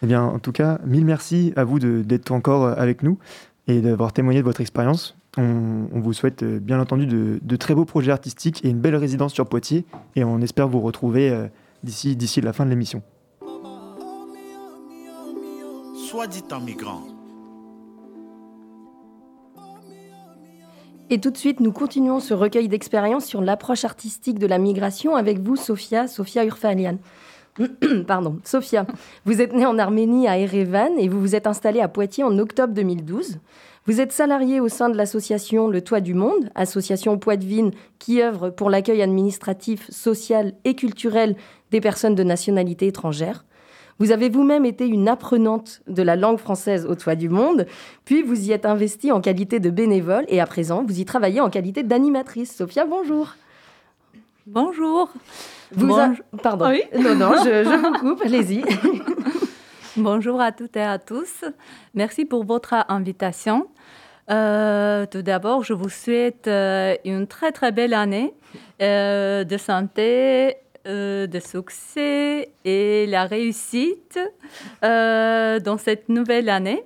[0.03, 3.19] Eh bien, en tout cas, mille merci à vous d'être encore euh, avec nous
[3.67, 5.17] et d'avoir témoigné de votre expérience.
[5.37, 8.81] On, on, vous souhaite euh, bien entendu de, de, très beaux projets artistiques et une
[8.81, 9.85] belle résidence sur Poitiers
[10.17, 11.49] et on espère vous retrouver
[11.85, 13.03] d'ici d'ici la fin de l'émission.
[16.09, 17.18] Soit dit en migrant
[21.11, 25.17] Et tout de suite, nous continuons ce recueil d'expériences sur l'approche artistique de la migration
[25.17, 26.99] avec vous, Sofia, Sofia Urfalian.
[28.07, 28.87] Pardon, Sofia,
[29.25, 32.39] vous êtes née en Arménie à Erevan et vous vous êtes installée à Poitiers en
[32.39, 33.39] octobre 2012.
[33.87, 38.51] Vous êtes salariée au sein de l'association Le Toit du Monde, association poitevine qui œuvre
[38.51, 41.37] pour l'accueil administratif, social et culturel
[41.71, 43.47] des personnes de nationalité étrangère.
[43.99, 47.67] Vous avez vous-même été une apprenante de la langue française au toit du monde,
[48.05, 51.41] puis vous y êtes investie en qualité de bénévole et à présent, vous y travaillez
[51.41, 52.55] en qualité d'animatrice.
[52.55, 53.35] Sophia, bonjour.
[54.47, 55.11] Bonjour.
[55.73, 55.95] Vous
[56.43, 56.69] Pardon.
[56.69, 56.83] Oui.
[56.99, 58.65] Non, non, je, vous coupe, allez-y.
[59.97, 61.45] Bonjour à toutes et à tous.
[61.93, 63.67] Merci pour votre invitation.
[64.31, 68.33] Euh, tout d'abord, je vous souhaite euh, une très très belle année
[68.81, 74.19] euh, de santé euh, de succès et la réussite
[74.85, 76.85] euh, dans cette nouvelle année.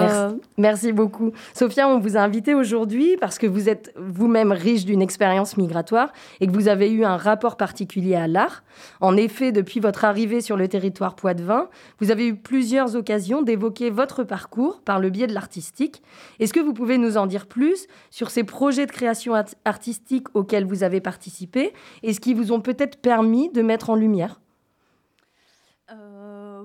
[0.00, 1.32] Euh, merci, beaucoup.
[1.54, 6.12] Sophia, on vous a invité aujourd'hui parce que vous êtes vous-même riche d'une expérience migratoire
[6.40, 8.64] et que vous avez eu un rapport particulier à l'art.
[9.00, 11.68] En effet, depuis votre arrivée sur le territoire poitevin,
[12.00, 16.02] vous avez eu plusieurs occasions d'évoquer votre parcours par le biais de l'artistique.
[16.40, 19.34] Est-ce que vous pouvez nous en dire plus sur ces projets de création
[19.64, 21.72] artistique auxquels vous avez participé
[22.02, 24.40] et ce qui vous ont peut-être permis de mettre en lumière?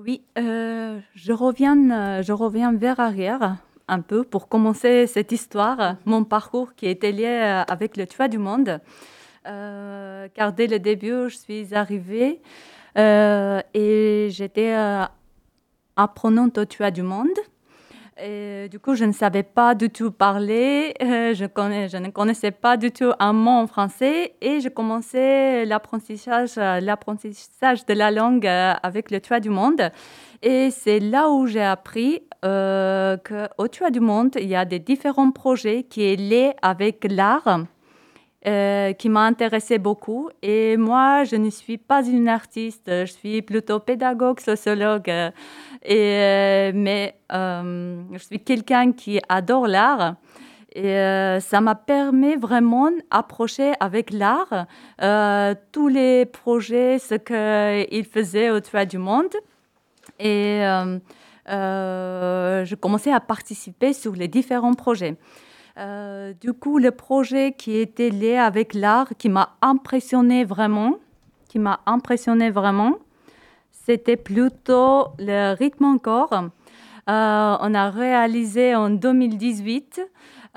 [0.04, 3.56] Oui, euh, je, reviens, euh, je reviens vers arrière.
[3.88, 8.38] un peu pour commencer cette histoire, mon parcours qui était lié avec le toit du
[8.38, 8.80] monde.
[9.44, 12.40] car dès le début, je suis arrivée
[12.96, 14.74] et j'étais
[15.96, 17.38] apprenante au toit du monde.
[18.20, 21.44] Et du coup, je ne savais pas du tout parler, euh, je
[21.96, 27.94] ne connaissais pas du tout un mot en français et je commençais l'apprentissage, l'apprentissage de
[27.94, 29.90] la langue euh, avec le Toit du Monde.
[30.42, 34.78] Et c'est là où j'ai appris euh, qu'au Toit du Monde, il y a des
[34.78, 37.60] différents projets qui sont liés avec l'art.
[38.44, 40.28] Euh, qui m'a intéressé beaucoup.
[40.42, 45.12] Et moi, je ne suis pas une artiste, je suis plutôt pédagogue, sociologue.
[45.84, 50.16] Et, mais euh, je suis quelqu'un qui adore l'art.
[50.74, 54.66] Et euh, ça m'a permis vraiment d'approcher avec l'art
[55.70, 59.36] tous les projets, ce qu'il faisait au Toit du Monde.
[60.18, 60.62] Et
[61.46, 65.16] je commençais à participer sur les différents projets.
[65.78, 70.96] Euh, du coup, le projet qui était lié avec l'art, qui m'a impressionné vraiment,
[71.48, 72.98] qui m'a impressionné vraiment,
[73.70, 76.32] c'était plutôt le rythme encore.
[76.32, 80.02] Euh, on a réalisé en 2018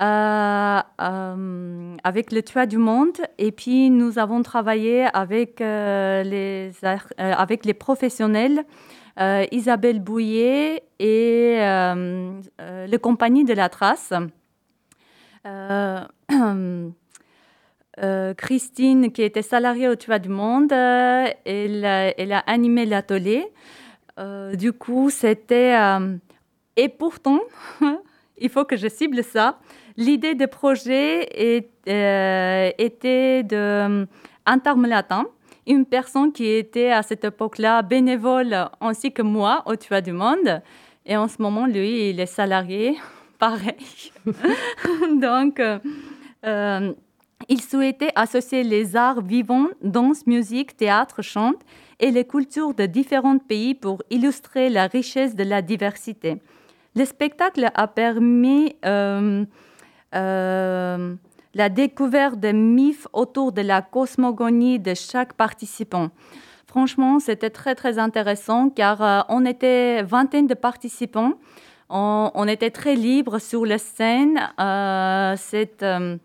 [0.00, 0.80] euh,
[2.04, 6.70] avec le Toit du Monde et puis nous avons travaillé avec, les,
[7.18, 8.64] avec les professionnels
[9.50, 14.12] Isabelle Bouillet et le compagnie de la Trace.
[15.46, 16.04] Euh,
[18.02, 23.46] euh, Christine, qui était salariée au Toit du Monde, euh, elle, a animé l'atelier.
[24.54, 25.76] du coup, c'était...
[26.76, 27.40] et pourtant,
[28.38, 29.58] il faut que je cible ça.
[29.96, 31.28] L'idée de projet
[31.86, 34.06] était de
[34.86, 35.24] Latin,
[35.66, 40.62] une personne qui était à cette époque-là bénévole ainsi que moi au Toit du Monde.
[41.06, 42.96] Et en ce moment, lui, il est salarié
[43.38, 44.12] pareil.
[45.20, 45.78] Donc, euh,
[46.44, 46.92] euh,
[47.48, 51.52] il souhaitait associer les arts vivants, danse, musique, théâtre, chant
[52.00, 56.40] et les cultures de différents pays pour illustrer la richesse de la diversité.
[56.94, 59.44] Le spectacle a permis euh,
[60.12, 66.08] la découverte de mythes autour de la cosmogonie de chaque participant.
[66.66, 71.34] Franchement, c'était très très intéressant car on était vingtaine de participants
[71.88, 74.40] on, était très libre sur la scène.
[74.58, 76.16] Euh, cette euh,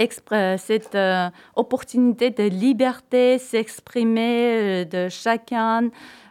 [0.00, 5.90] euh, opportunité de liberté s'exprimer de chacun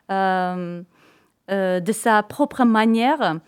[0.09, 3.39] de sa propre manière.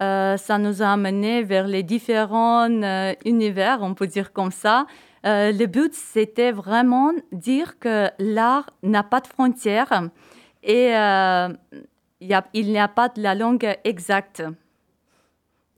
[0.00, 2.68] ça nous a amené vers les différents
[3.24, 4.86] univers, on peut dire comme ça.
[5.24, 10.08] le but, c'était vraiment dire que l'art n'a pas de frontières
[10.62, 10.90] et
[12.20, 14.42] il n'y a pas de la langue exacte.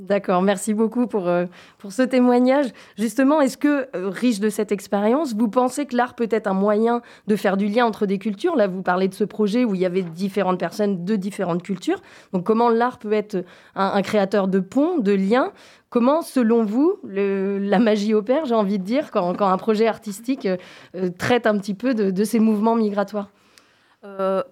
[0.01, 1.45] D'accord, merci beaucoup pour, euh,
[1.77, 2.69] pour ce témoignage.
[2.97, 6.55] Justement, est-ce que, euh, riche de cette expérience, vous pensez que l'art peut être un
[6.55, 8.57] moyen de faire du lien entre des cultures?
[8.57, 12.01] Là, vous parlez de ce projet où il y avait différentes personnes de différentes cultures.
[12.33, 13.45] Donc, comment l'art peut être
[13.75, 15.53] un, créateur de ponts, de liens?
[15.91, 20.47] Comment, selon vous, la magie opère, j'ai envie de dire, quand, quand un projet artistique
[20.47, 23.29] euh, traite un petit peu de, de ces mouvements migratoires?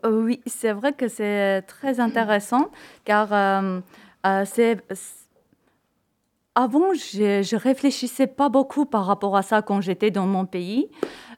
[0.04, 2.68] Oui, c'est vrai que c'est très intéressant,
[3.06, 3.28] car
[4.44, 4.82] c'est
[6.58, 10.88] avant, je ne réfléchissais pas beaucoup par rapport à ça quand j'étais dans mon pays,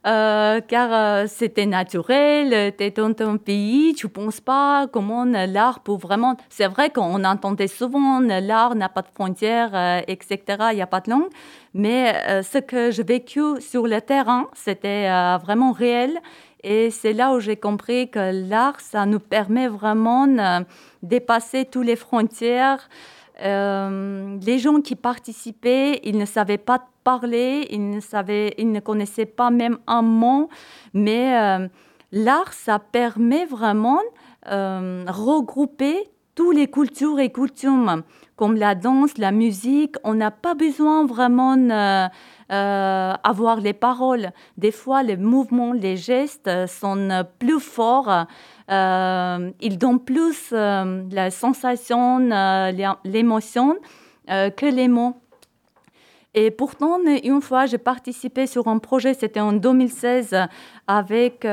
[0.06, 5.26] euh, car euh, c'était naturel, tu es dans ton pays, tu ne penses pas comment
[5.26, 6.38] l'art peut vraiment...
[6.48, 10.38] C'est vrai qu'on entendait souvent l'art n'a pas de frontières, euh, etc.,
[10.70, 11.28] il n'y a pas de langue,
[11.74, 15.06] mais ce que j'ai vécu sur le terrain, c'était
[15.44, 16.18] vraiment réel.
[16.62, 20.64] Et c'est là où j'ai compris que l'art, ça nous permet vraiment de
[21.02, 22.88] dépasser toutes les frontières.
[23.40, 28.80] Euh, les gens qui participaient, ils ne savaient pas parler, ils ne, savaient, ils ne
[28.80, 30.48] connaissaient pas même un mot,
[30.92, 31.68] mais euh,
[32.12, 38.02] l'art, ça permet vraiment de euh, regrouper toutes les cultures et coutumes,
[38.36, 39.96] comme la danse, la musique.
[40.04, 41.56] On n'a pas besoin vraiment
[42.48, 44.30] d'avoir les paroles.
[44.56, 48.26] Des fois, les mouvements, les gestes sont plus forts
[48.70, 53.76] euh, ils donnent plus euh, la sensation, euh, l'émotion
[54.28, 55.16] que les mots.
[56.34, 60.36] Et pourtant, une fois, j'ai participé sur un projet, c'était en 2016,
[60.86, 61.44] avec,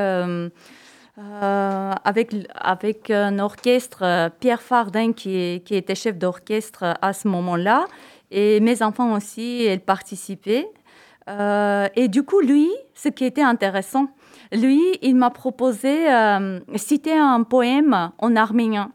[1.18, 7.86] avec, avec un orchestre, Pierre Fardin, qui, qui était chef d'orchestre à ce moment-là.
[8.30, 10.68] Et mes enfants aussi, ils participaient.
[11.28, 14.08] et du coup, lui, ce qui était intéressant,
[14.52, 18.92] lui, il m'a proposé euh, citer un poème en arménien.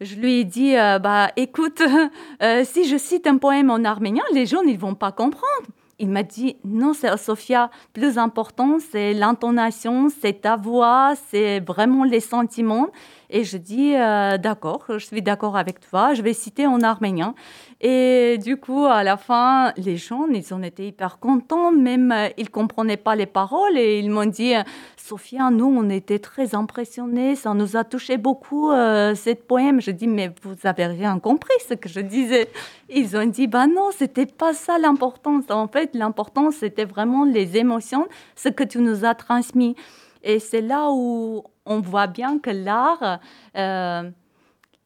[0.00, 1.82] je lui ai dit, bah, écoute,
[2.64, 5.66] si je cite un poème en arménien, les gens ne vont pas comprendre.
[6.02, 12.20] Il m'a dit, non, Sophia, plus important, c'est l'intonation, c'est ta voix, c'est vraiment les
[12.20, 12.88] sentiments.
[13.28, 17.34] Et je dis, euh, d'accord, je suis d'accord avec toi, je vais citer en arménien.
[17.82, 22.28] Et du coup, à la fin, les gens, ils ont été hyper contents, même euh,
[22.36, 24.52] ils comprenaient pas les paroles et ils m'ont dit,
[24.98, 29.80] Sophia, nous, on était très impressionnés, ça nous a touché beaucoup, euh, cette poème.
[29.80, 32.50] Je dis, mais vous avez rien compris ce que je disais.
[32.90, 35.44] Ils ont dit, bah non, c'était pas ça l'importance.
[35.50, 38.06] En fait, l'importance, c'était vraiment les émotions,
[38.36, 39.74] ce que tu nous as transmis.
[40.22, 43.20] Et c'est là où on voit bien que l'art,
[43.56, 44.10] euh,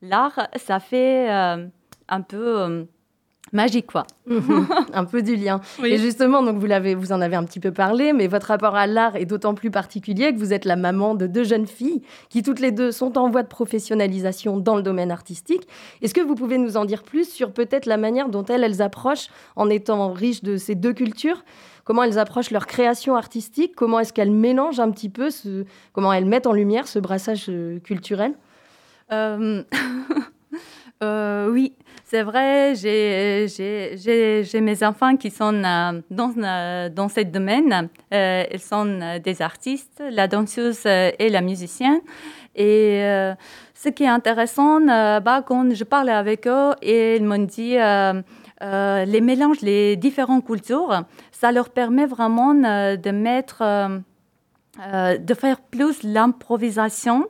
[0.00, 1.66] l'art, ça fait euh,
[2.08, 2.84] un peu euh,
[3.52, 4.04] magique, quoi.
[4.92, 5.60] un peu du lien.
[5.84, 8.74] Et justement, donc vous, l'avez, vous en avez un petit peu parlé, mais votre rapport
[8.74, 12.02] à l'art est d'autant plus particulier que vous êtes la maman de deux jeunes filles
[12.30, 15.66] qui toutes les deux sont en voie de professionnalisation dans le domaine artistique.
[16.02, 18.82] Est-ce que vous pouvez nous en dire plus sur peut-être la manière dont elles, elles
[18.82, 21.44] approchent en étant riches de ces deux cultures?
[21.84, 26.12] Comment elles approchent leur création artistique, comment est-ce qu'elles mélangent un petit peu, ce, comment
[26.12, 28.32] elles mettent en lumière ce brassage euh, culturel?
[29.12, 29.62] Euh,
[31.02, 31.74] euh, Oui,
[32.04, 37.88] c'est vrai, j'ai mes enfants qui sont dans, dans ce domaine.
[38.12, 42.00] ils sont des artistes, la danseuse et la musicienne.
[42.54, 43.00] Et
[43.74, 47.76] ce qui est intéressant, bah, quand je parle avec eux, ils m'ont dit
[48.64, 55.34] euh, les mélanges, les différentes cultures, ça leur permet vraiment euh, de mettre, euh, de
[55.34, 57.26] faire plus l'improvisation.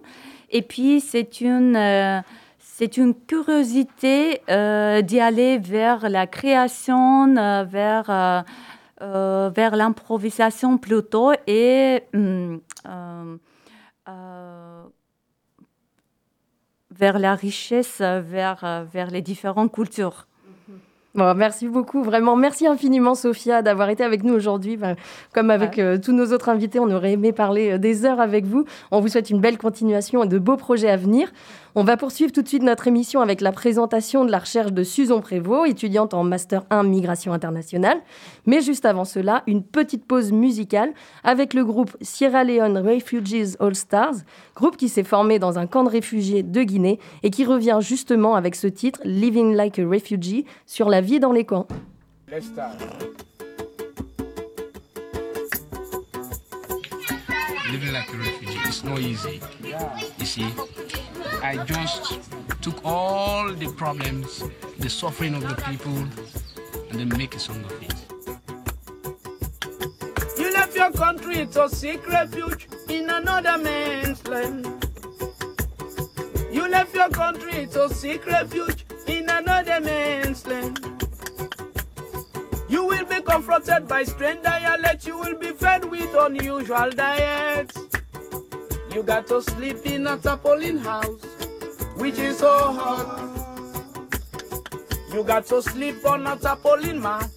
[0.50, 2.22] Et puis, c'est une,
[2.76, 7.32] c'est une curiosité d'y aller vers la création,
[7.66, 8.44] vers,
[9.00, 12.60] vers l'improvisation plutôt et hum,
[16.90, 20.26] vers la richesse, vers, vers les différentes cultures
[21.14, 22.36] merci beaucoup, vraiment.
[22.36, 24.78] Merci infiniment, Sophia, d'avoir été avec nous aujourd'hui.
[25.32, 28.44] comme avec euh, tous nos autres invités, on aurait aimé parler euh, des heures avec
[28.44, 28.64] vous.
[28.90, 31.32] On vous souhaite une belle continuation et de beaux projets à venir.
[31.76, 34.84] On va poursuivre tout de suite notre émission avec la présentation de la recherche de
[34.84, 37.98] Susan Prévost, étudiante en Master 1 Migration internationale.
[38.46, 40.92] Mais juste avant cela, une petite pause musicale
[41.24, 44.14] avec le groupe Sierra Leone Refugees All Stars,
[44.54, 48.36] groupe qui s'est formé dans un camp de réfugiés de Guinée et qui revient justement
[48.36, 51.66] avec ce titre Living Like a Refugee sur la vie dans les camps.
[57.72, 59.40] Living like a refugee, it's not easy.
[60.20, 60.44] You see,
[61.44, 62.22] I just
[62.62, 64.42] took all the problems,
[64.78, 65.94] the suffering of the people,
[66.88, 67.94] and then make a song of it.
[70.38, 74.64] You left your country to seek refuge in another man's land.
[76.50, 80.80] You left your country to seek refuge in another man's land.
[82.70, 85.06] You will be confronted by strange dialect.
[85.06, 87.78] You will be fed with unusual diets.
[88.94, 91.33] You got to sleep in a tarpaulin house
[92.04, 93.30] which is so hot.
[95.10, 97.30] You got to sleep on a tarpaulin mat,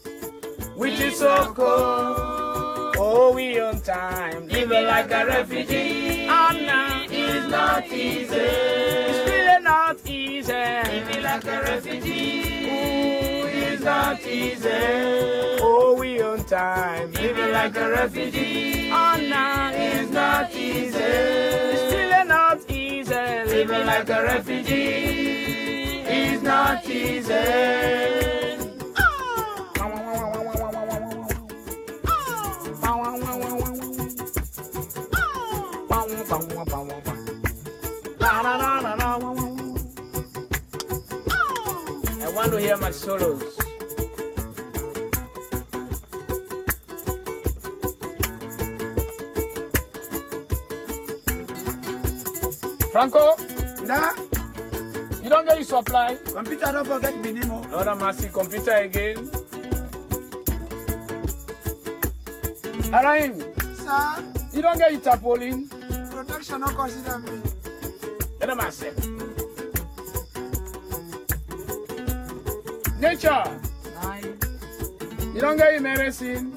[0.76, 2.98] which is so cold.
[3.00, 6.28] Oh, we on time, living like a refugee.
[6.30, 8.36] Oh, no, it's not easy.
[8.36, 10.52] It's really not easy.
[10.52, 12.68] Living like a refugee.
[12.68, 14.70] Ooh, it's not easy.
[15.62, 18.92] Oh, we on time, living like a refugee.
[18.92, 21.87] Oh, no, it's not easy.
[22.58, 27.34] Not easy living like a refugee is not easy.
[42.24, 43.67] I want to hear my solos.
[52.98, 53.36] Franco?
[53.86, 54.12] Nah.
[55.22, 56.18] You don't get your supply?
[56.34, 57.64] Computer don't forget me anymore.
[57.70, 59.18] Lord have mercy, computer again.
[62.90, 63.38] Araim.
[63.78, 64.24] Sir?
[64.52, 65.70] You don't get your tarpaulin?
[66.10, 67.40] Protection not consider me.
[68.40, 68.92] Let them say.
[73.00, 73.62] Nature.
[74.02, 74.40] Nine.
[75.36, 76.57] You don't get your medicine?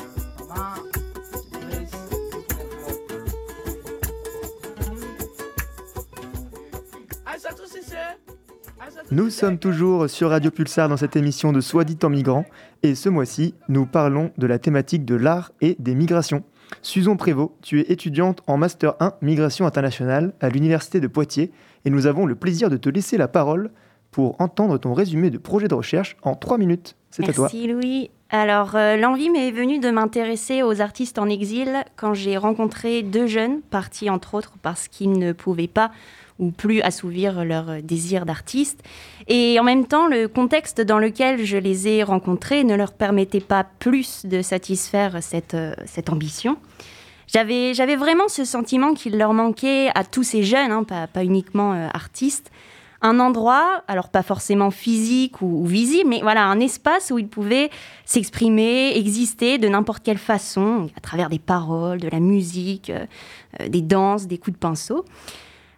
[9.10, 12.44] Nous sommes toujours sur Radio Pulsar dans cette émission de Soit dit en migrant
[12.82, 16.44] et ce mois-ci, nous parlons de la thématique de l'art et des migrations.
[16.82, 21.50] Susan Prévost, tu es étudiante en Master 1 Migration internationale à l'Université de Poitiers
[21.84, 23.70] et nous avons le plaisir de te laisser la parole
[24.10, 26.96] pour entendre ton résumé de projet de recherche en 3 minutes.
[27.10, 27.48] C'est à toi.
[27.52, 28.10] Merci Louis.
[28.32, 33.26] Alors, euh, l'envie m'est venue de m'intéresser aux artistes en exil quand j'ai rencontré deux
[33.26, 35.90] jeunes, partis entre autres parce qu'ils ne pouvaient pas
[36.40, 38.82] ou plus assouvir leur désir d'artiste.
[39.28, 43.40] Et en même temps, le contexte dans lequel je les ai rencontrés ne leur permettait
[43.40, 46.56] pas plus de satisfaire cette, euh, cette ambition.
[47.32, 51.22] J'avais, j'avais vraiment ce sentiment qu'il leur manquait à tous ces jeunes, hein, pas, pas
[51.22, 52.50] uniquement euh, artistes,
[53.02, 57.70] un endroit, alors pas forcément physique ou, visible, mais voilà, un espace où ils pouvaient
[58.04, 63.06] s'exprimer, exister de n'importe quelle façon, à travers des paroles, de la musique, euh,
[63.60, 65.04] euh, des danses, des coups de pinceau.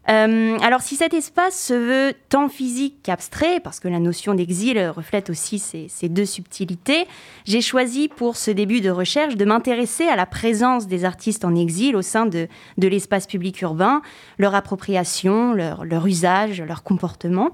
[0.08, 4.78] Euh, alors si cet espace se veut tant physique qu'abstrait, parce que la notion d'exil
[4.88, 7.06] reflète aussi ces, deux subtilités,
[7.44, 11.54] j'ai choisi pour ce début de recherche de m'intéresser à la présence des artistes en
[11.54, 12.48] exil au sein de,
[12.78, 14.02] l'espace public urbain,
[14.38, 17.50] leur appropriation, leur usage, leur comportement.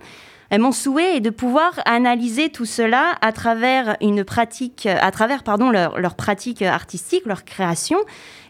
[0.52, 5.42] Euh, Mon souhait est de pouvoir analyser tout cela à travers une pratique, à travers
[5.42, 7.98] pardon leur, leur pratique artistique, leur création,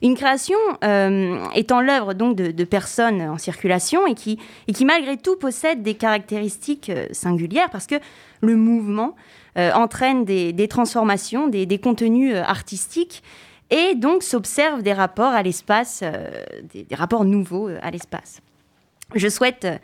[0.03, 4.39] une création euh, étant l'œuvre donc de, personnes en circulation et qui,
[4.69, 7.97] et qui malgré tout possède des caractéristiques euh, singulières parce que
[8.41, 9.17] le mouvement
[9.57, 13.23] euh, entraîne des, des transformations, des, des contenus euh, artistiques
[13.71, 16.31] et donc s'observent des rapports à l'espace, euh,
[16.73, 18.41] des, des rapports nouveaux euh, à l'espace.
[19.15, 19.79] Je souhaite euh,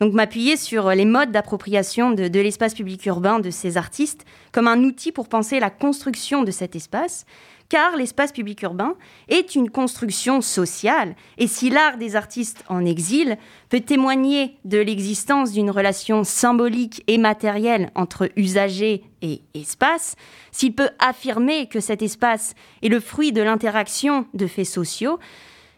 [0.00, 4.68] donc m'appuyer sur les modes d'appropriation de, de l'espace public urbain de ces artistes comme
[4.68, 7.26] un outil pour penser la construction de cet espace,
[7.68, 8.94] car l'espace public urbain
[9.28, 13.36] est une construction sociale, et si l'art des artistes en exil
[13.68, 20.16] peut témoigner de l'existence d'une relation symbolique et matérielle entre usagers et espace,
[20.50, 25.18] s'il peut affirmer que cet espace est le fruit de l'interaction de faits sociaux,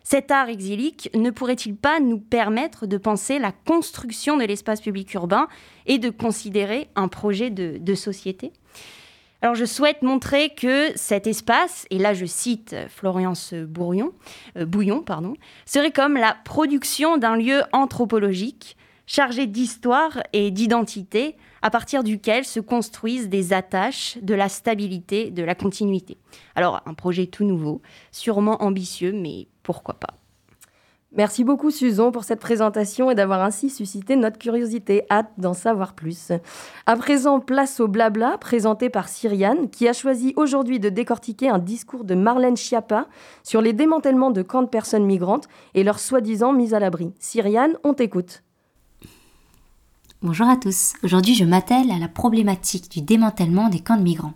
[0.02, 5.12] cet art exilique ne pourrait-il pas nous permettre de penser la construction de l'espace public
[5.14, 5.48] urbain
[5.86, 8.52] et de considérer un projet de, société?
[9.42, 14.12] Alors je souhaite montrer que cet espace, et là je cite Florence euh, Bouillon,
[15.64, 18.76] serait comme la production d'un lieu anthropologique
[19.10, 25.42] chargé d'histoire et d'identité à partir duquel se construisent des attaches, de la stabilité, de
[25.42, 26.16] la continuité.
[26.54, 27.82] Alors un projet tout nouveau,
[28.12, 30.14] sûrement ambitieux, mais pourquoi pas.
[31.12, 35.02] Merci beaucoup Susan pour cette présentation et d'avoir ainsi suscité notre curiosité.
[35.10, 36.30] Hâte d'en savoir plus.
[36.86, 41.58] À présent, place au blabla présenté par Cyriane qui a choisi aujourd'hui de décortiquer un
[41.58, 43.08] discours de Marlène Schiappa
[43.42, 47.12] sur les démantèlements de camps de personnes migrantes et leur soi-disant mise à l'abri.
[47.18, 48.44] Cyriane, on t'écoute.
[50.22, 50.92] Bonjour à tous.
[51.02, 54.34] Aujourd'hui, je m'attelle à la problématique du démantèlement des camps de migrants.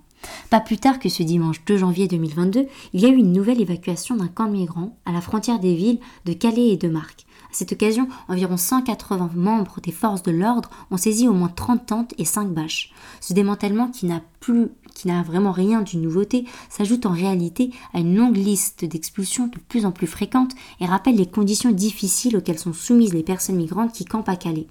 [0.49, 2.65] Pas plus tard que ce dimanche 2 janvier 2022,
[2.95, 5.75] il y a eu une nouvelle évacuation d'un camp de migrants à la frontière des
[5.75, 7.27] villes de Calais et de Marques.
[7.51, 11.85] À cette occasion, environ 180 membres des forces de l'ordre ont saisi au moins 30
[11.85, 12.91] tentes et 5 bâches.
[13.21, 17.99] Ce démantèlement qui n'a plus qui n'a vraiment rien d'une nouveauté, s'ajoute en réalité à
[17.99, 22.59] une longue liste d'expulsions de plus en plus fréquentes et rappelle les conditions difficiles auxquelles
[22.59, 24.69] sont soumises les personnes migrantes qui campent à Calais.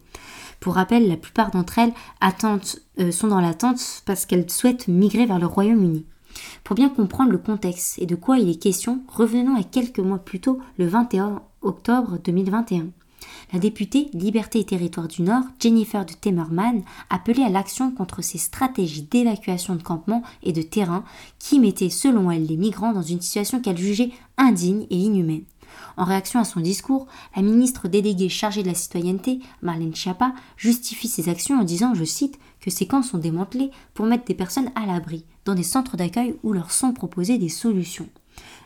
[0.63, 1.91] Pour rappel, la plupart d'entre elles
[3.01, 6.05] euh, sont dans l'attente parce qu'elles souhaitent migrer vers le Royaume-Uni.
[6.63, 10.19] Pour bien comprendre le contexte et de quoi il est question, revenons à quelques mois
[10.19, 12.85] plus tôt, le 21 octobre 2021.
[13.51, 18.37] La députée Liberté et Territoire du Nord, Jennifer de Temerman, appelait à l'action contre ces
[18.37, 21.03] stratégies d'évacuation de campements et de terrain
[21.39, 25.43] qui mettaient, selon elle, les migrants dans une situation qu'elle jugeait indigne et inhumaine.
[25.97, 31.07] En réaction à son discours, la ministre déléguée chargée de la citoyenneté, Marlène Schiappa, justifie
[31.07, 34.71] ses actions en disant, je cite, que ces camps sont démantelés pour mettre des personnes
[34.75, 38.09] à l'abri, dans des centres d'accueil où leur sont proposées des solutions.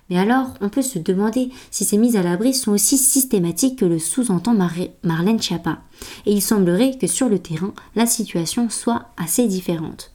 [0.10, 3.86] Mais alors, on peut se demander si ces mises à l'abri sont aussi systématiques que
[3.86, 5.80] le sous-entend Mar Marlène Schiappa.
[6.26, 10.12] Et il semblerait que sur le terrain, la situation soit assez différente.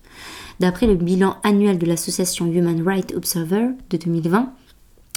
[0.61, 4.53] D'après le bilan annuel de l'association Human Rights Observer de 2020,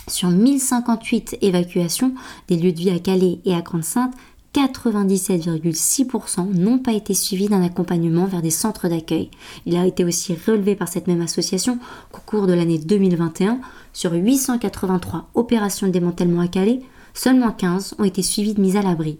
[0.07, 2.13] sur 1058 évacuations
[2.47, 4.13] des lieux de vie à Calais et à Grande-Sainte,
[4.53, 9.29] 97,6% n'ont pas été suivis d'un accompagnement vers des centres d'accueil.
[9.65, 11.77] Il a été aussi relevé par cette même association
[12.13, 13.59] qu'au cours de l'année 2021,
[13.91, 16.79] sur 883 opérations de démantèlement à Calais,
[17.13, 19.19] seulement 15 ont été suivies de mise à l'abri.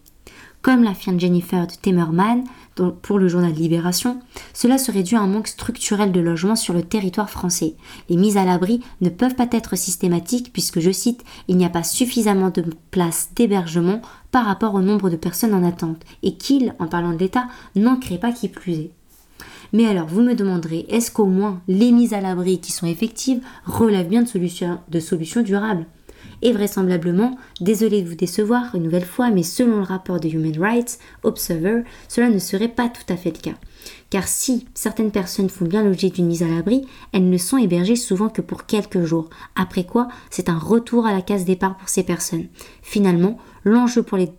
[0.66, 2.44] Comme l'affirme Jennifer de Temerman
[3.04, 4.20] pour le journal Libération,
[4.52, 7.76] cela serait dû à un manque structurel de logements sur le territoire français.
[8.10, 11.70] Les mises à l'abri ne peuvent pas être systématiques puisque, je cite, il n'y a
[11.70, 14.02] pas suffisamment de places d'hébergement
[14.32, 17.46] par rapport au nombre de personnes en attente et qu'il, en parlant de l'État,
[17.76, 18.92] n'en crée pas qui plus est.
[19.72, 23.44] Mais alors, vous me demanderez, est-ce qu'au moins les mises à l'abri qui sont effectives
[23.68, 25.86] relèvent bien de solutions, de solutions durables?
[26.46, 30.56] Et vraisemblablement, désolé de vous décevoir une nouvelle fois, mais selon le rapport de Human
[30.60, 33.58] Rights Observer, cela ne serait pas tout à fait le cas.
[34.12, 37.96] Car si certaines personnes font bien l'objet d'une mise à l'abri, elles ne sont hébergées
[37.96, 41.90] souvent que pour quelques jours, après quoi c'est un retour à la case départ pour
[41.90, 42.46] ces personnes.
[42.84, 44.30] Finalement, l'enjeu pour les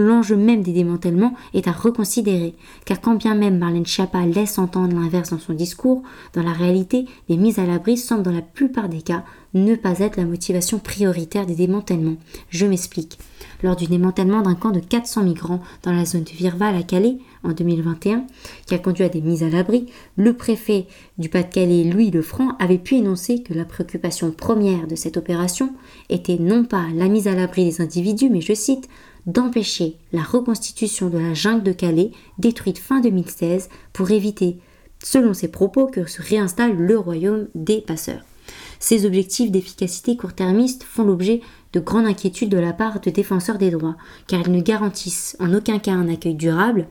[0.00, 2.54] L'enjeu même des démantèlements est à reconsidérer,
[2.86, 7.04] car quand bien même Marlène Schiappa laisse entendre l'inverse dans son discours, dans la réalité,
[7.28, 10.78] les mises à l'abri semblent dans la plupart des cas ne pas être la motivation
[10.78, 12.16] prioritaire des démantèlements.
[12.50, 13.18] Je m'explique.
[13.62, 17.18] Lors du démantèlement d'un camp de 400 migrants dans la zone de Virval à Calais
[17.42, 18.24] en 2021,
[18.66, 19.86] qui a conduit à des mises à l'abri,
[20.16, 20.86] le préfet
[21.18, 25.74] du Pas-de-Calais, Louis Lefranc, avait pu énoncer que la préoccupation première de cette opération
[26.08, 28.88] était non pas la mise à l'abri des individus, mais je cite,
[29.26, 34.58] d'empêcher la reconstitution de la jungle de Calais, détruite fin 2016, pour éviter,
[35.02, 38.24] selon ses propos, que se réinstalle le royaume des passeurs.
[38.78, 41.40] Ces objectifs d'efficacité court-termiste font l'objet
[41.72, 43.96] de grandes inquiétudes de la part de défenseurs des droits,
[44.26, 46.86] car ils ne garantissent en aucun cas un accueil durable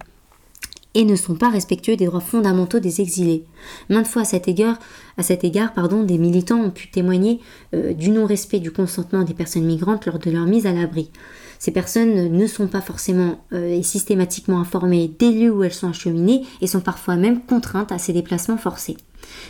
[0.96, 3.46] et ne sont pas respectueux des droits fondamentaux des exilés.
[3.90, 7.40] Maintes fois à cet égard, pardon, des militants ont pu témoigner
[7.76, 11.12] euh, du non-respect du consentement des personnes migrantes lors de leur mise à l'abri.
[11.60, 15.90] Ces personnes ne sont pas forcément euh, et systématiquement informées des lieux où elles sont
[15.90, 18.96] acheminées et sont parfois même contraintes à ces déplacements forcés.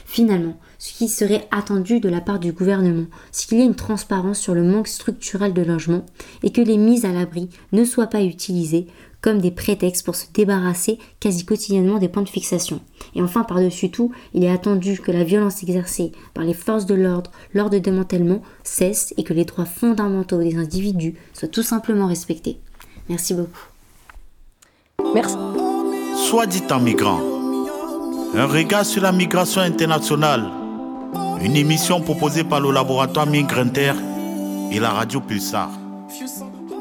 [0.06, 3.76] Finalement, ce qui serait attendu de la part du gouvernement, c'est qu'il y ait une
[3.76, 6.04] transparence sur le manque structurel de logement
[6.42, 8.88] et que les mises à l'abri ne soient pas utilisées
[9.22, 12.82] comme des prétextes pour se débarrasser quasi quotidiennement des points de fixation.
[13.16, 16.96] Et enfin, par-dessus tout, il est attendu que la violence exercée par les forces de
[16.96, 22.08] l'ordre lors de démantèlement cesse et que les droits fondamentaux des individus soient tout simplement
[22.08, 22.60] respectés.
[23.10, 23.68] Merci beaucoup.
[25.14, 25.36] Merci.
[26.16, 27.20] Soit dit en migrant.
[28.36, 30.46] Un regard sur la migration internationale.
[31.42, 33.94] Une émission proposée par le laboratoire Migrinter
[34.72, 35.70] et la radio Pulsar.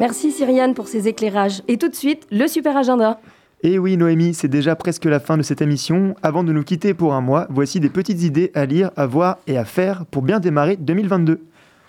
[0.01, 1.63] Merci Cyriane pour ces éclairages.
[1.67, 3.21] Et tout de suite, le super agenda.
[3.65, 6.15] Et oui Noémie, c'est déjà presque la fin de cette émission.
[6.23, 9.39] Avant de nous quitter pour un mois, voici des petites idées à lire, à voir
[9.49, 11.41] et à faire pour bien démarrer 2022.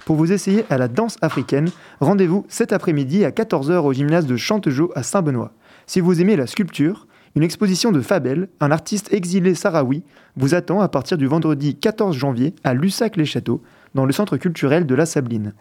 [0.05, 4.37] Pour vous essayer à la danse africaine, rendez-vous cet après-midi à 14h au gymnase de
[4.37, 5.51] Chantejeau à Saint-Benoît.
[5.85, 7.05] Si vous aimez la sculpture,
[7.35, 10.03] une exposition de Fabel, un artiste exilé sahraoui,
[10.35, 13.61] vous attend à partir du vendredi 14 janvier à Lussac-les-Châteaux,
[13.93, 15.53] dans le centre culturel de la Sabline.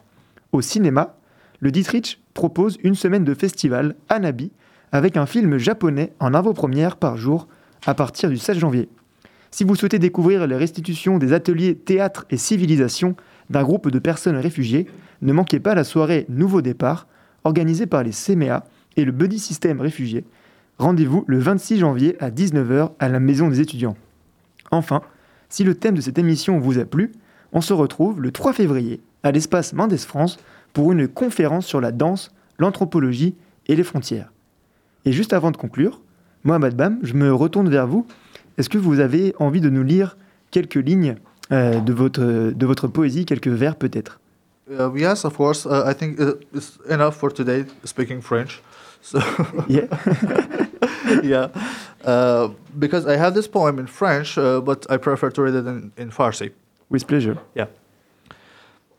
[0.52, 1.16] Au cinéma,
[1.60, 4.52] le Dietrich propose une semaine de festival Anabi
[4.92, 7.48] avec un film japonais en avant-première par jour
[7.84, 8.88] à partir du 16 janvier.
[9.50, 13.16] Si vous souhaitez découvrir les restitutions des ateliers Théâtre et Civilisation
[13.50, 14.86] d'un groupe de personnes réfugiées,
[15.20, 17.08] ne manquez pas la soirée Nouveau Départ,
[17.42, 18.64] organisée par les CMA
[18.96, 20.24] et le Buddy System Réfugiés.
[20.78, 23.96] Rendez-vous le 26 janvier à 19h à la Maison des étudiants.
[24.70, 25.02] Enfin,
[25.48, 27.10] si le thème de cette émission vous a plu,
[27.52, 30.38] on se retrouve le 3 février à l'espace Mendes France
[30.78, 33.34] pour une conférence sur la danse, l'anthropologie
[33.66, 34.30] et les frontières.
[35.04, 36.00] Et juste avant de conclure,
[36.44, 38.06] Mohamed Bam, je me retourne vers vous.
[38.58, 40.16] Est-ce que vous avez envie de nous lire
[40.52, 41.16] quelques lignes
[41.50, 44.20] euh, de, votre, de votre poésie, quelques vers peut-être?
[44.70, 45.66] Uh, yes, of course.
[45.66, 48.62] Uh, I think uh, it's enough for today speaking French.
[49.02, 49.18] So
[49.68, 49.88] Yeah.
[51.24, 51.48] yeah,
[52.04, 55.66] uh, because I have this poem in French, uh, but I prefer to read it
[55.66, 56.52] in, in Farsi.
[56.88, 57.36] With pleasure.
[57.56, 57.66] Yeah.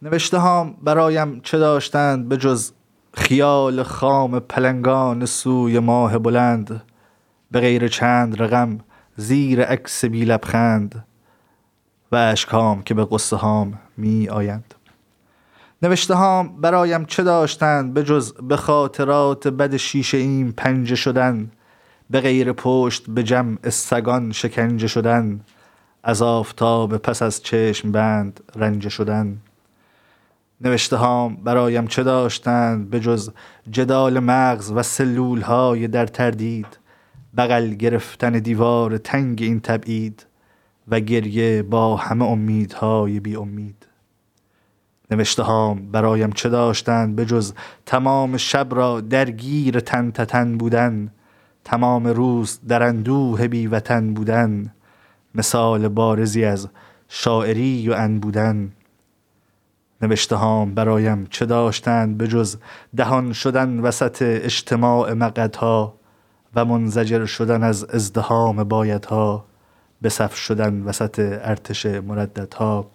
[0.02, 2.72] نوشته هام برایم چه داشتند به جز
[3.14, 6.82] خیال خام پلنگان سوی ماه بلند
[7.52, 8.80] به غیر چند رقم
[9.18, 11.06] زیر عکس بی لبخند
[12.12, 14.76] و اشکام که به قصه هام می آیند.
[15.82, 21.52] نوشته هام برایم چه داشتند به جز به خاطرات بد شیشه ایم پنجه شدن
[22.10, 25.42] به غیر پشت به جمع سگان شکنجه شدن
[26.04, 29.42] از آفتاب پس از چشم بند رنجه شدن.
[30.62, 33.30] نوشته هام برایم چه داشتند به جز
[33.72, 36.80] جدال مغز و سلول های در تردید
[37.38, 40.26] بغل گرفتن دیوار تنگ این تبعید
[40.88, 43.88] و گریه با همه امیدهای بی امید.
[45.12, 47.54] نوشته هام برایم چه داشتند به جز
[47.86, 51.12] تمام شب را درگیر تن تن بودن
[51.64, 54.74] تمام روز در اندوه بی وطن بودن
[55.36, 56.70] مثال بارزی از
[57.08, 58.72] شاعری و ان بودن
[60.02, 62.58] نوشته هام برایم چه داشتند به جز
[62.96, 66.00] دهان شدن وسط اجتماع مقدها
[66.56, 69.46] و منزجر شدن از ازدهام بایدها
[70.02, 72.92] به صف شدن وسط ارتش مرددها.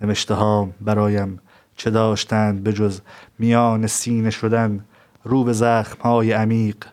[0.00, 1.40] نوشته هام برایم
[1.76, 3.00] چه داشتند به جز
[3.38, 4.84] میان سینه شدن
[5.24, 6.84] رو به زخم های عمیق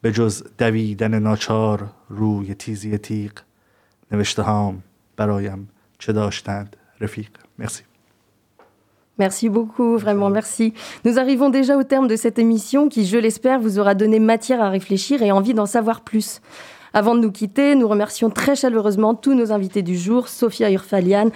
[0.00, 3.32] به جز دویدن ناچار روی تیزی تیغ.
[4.12, 4.82] نوشته هام
[5.16, 7.30] برایم چه داشتند رفیق.
[7.58, 7.93] مرسی.
[9.18, 10.74] Merci beaucoup, vraiment merci.
[11.04, 14.60] Nous arrivons déjà au terme de cette émission qui, je l'espère, vous aura donné matière
[14.60, 16.40] à réfléchir et envie d'en savoir plus.
[16.94, 21.30] Avant de nous quitter, nous remercions très chaleureusement tous nos invités du jour, Sophia Urfalian,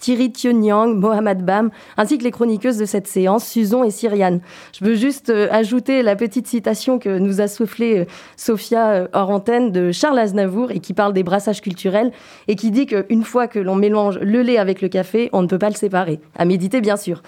[0.00, 4.40] Thierry Tionyang, Mohamed Bam, ainsi que les chroniqueuses de cette séance, Suzon et Cyriane.
[4.78, 8.04] Je veux juste euh, ajouter la petite citation que nous a soufflé euh,
[8.36, 12.12] Sophia euh, hors de Charles Aznavour et qui parle des brassages culturels
[12.48, 15.46] et qui dit qu'une fois que l'on mélange le lait avec le café, on ne
[15.46, 16.20] peut pas le séparer.
[16.36, 17.22] À méditer, bien sûr.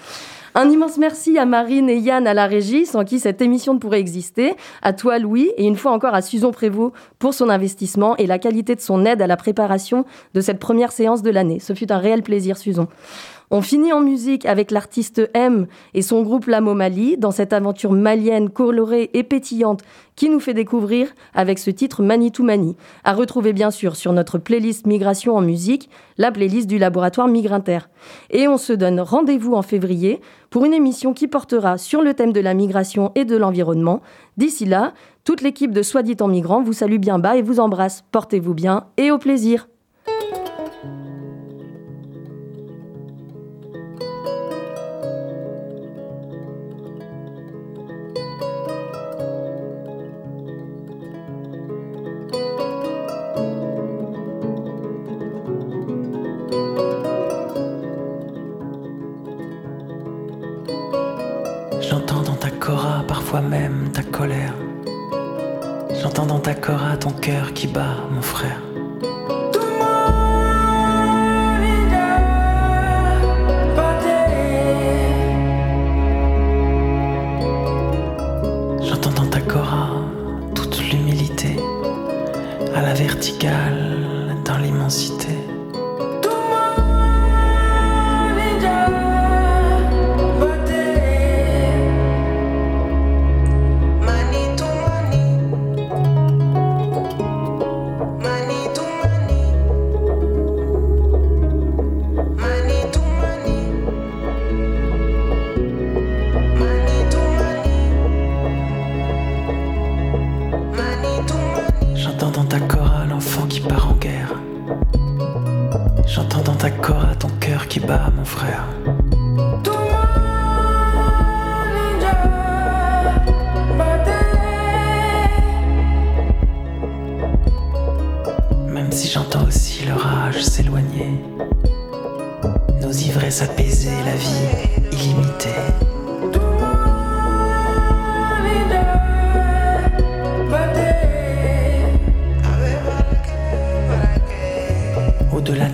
[0.59, 3.79] Un immense merci à Marine et Yann à la régie, sans qui cette émission ne
[3.79, 8.17] pourrait exister, à toi Louis, et une fois encore à Susan Prévost pour son investissement
[8.17, 10.03] et la qualité de son aide à la préparation
[10.33, 11.59] de cette première séance de l'année.
[11.59, 12.87] Ce fut un réel plaisir, Susan.
[13.49, 17.93] On finit en musique avec l'artiste M et son groupe La Mali dans cette aventure
[17.93, 19.83] malienne colorée et pétillante
[20.17, 22.75] qui nous fait découvrir avec ce titre Manitou Mani.
[23.05, 27.79] À retrouver bien sûr sur notre playlist Migration en musique, la playlist du laboratoire Migrinter.
[28.31, 30.19] Et on se donne rendez-vous en février
[30.49, 34.01] pour une émission qui portera sur le thème de la migration et de l'environnement.
[34.35, 34.93] D'ici là,
[35.23, 38.03] toute l'équipe de Soit dit en migrant vous salue bien bas et vous embrasse.
[38.11, 39.69] Portez-vous bien et au plaisir.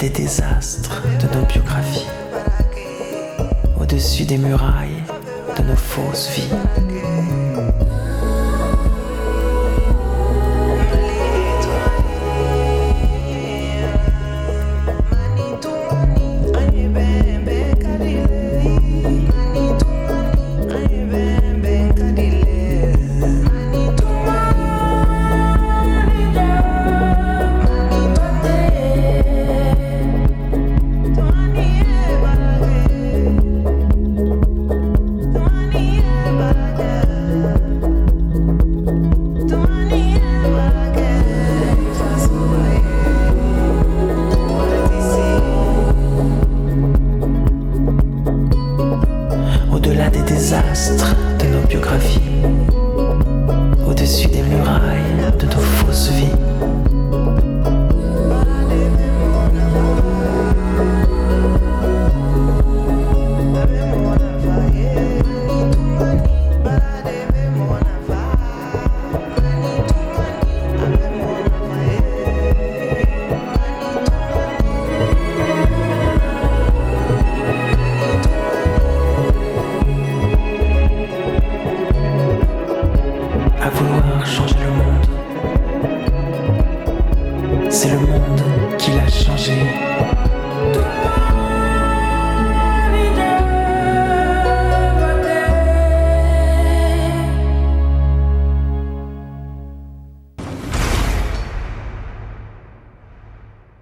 [0.04, 2.08] Des désastres de nos biographies,
[3.80, 5.01] au-dessus des murailles
[5.58, 6.93] de nos fausses vies.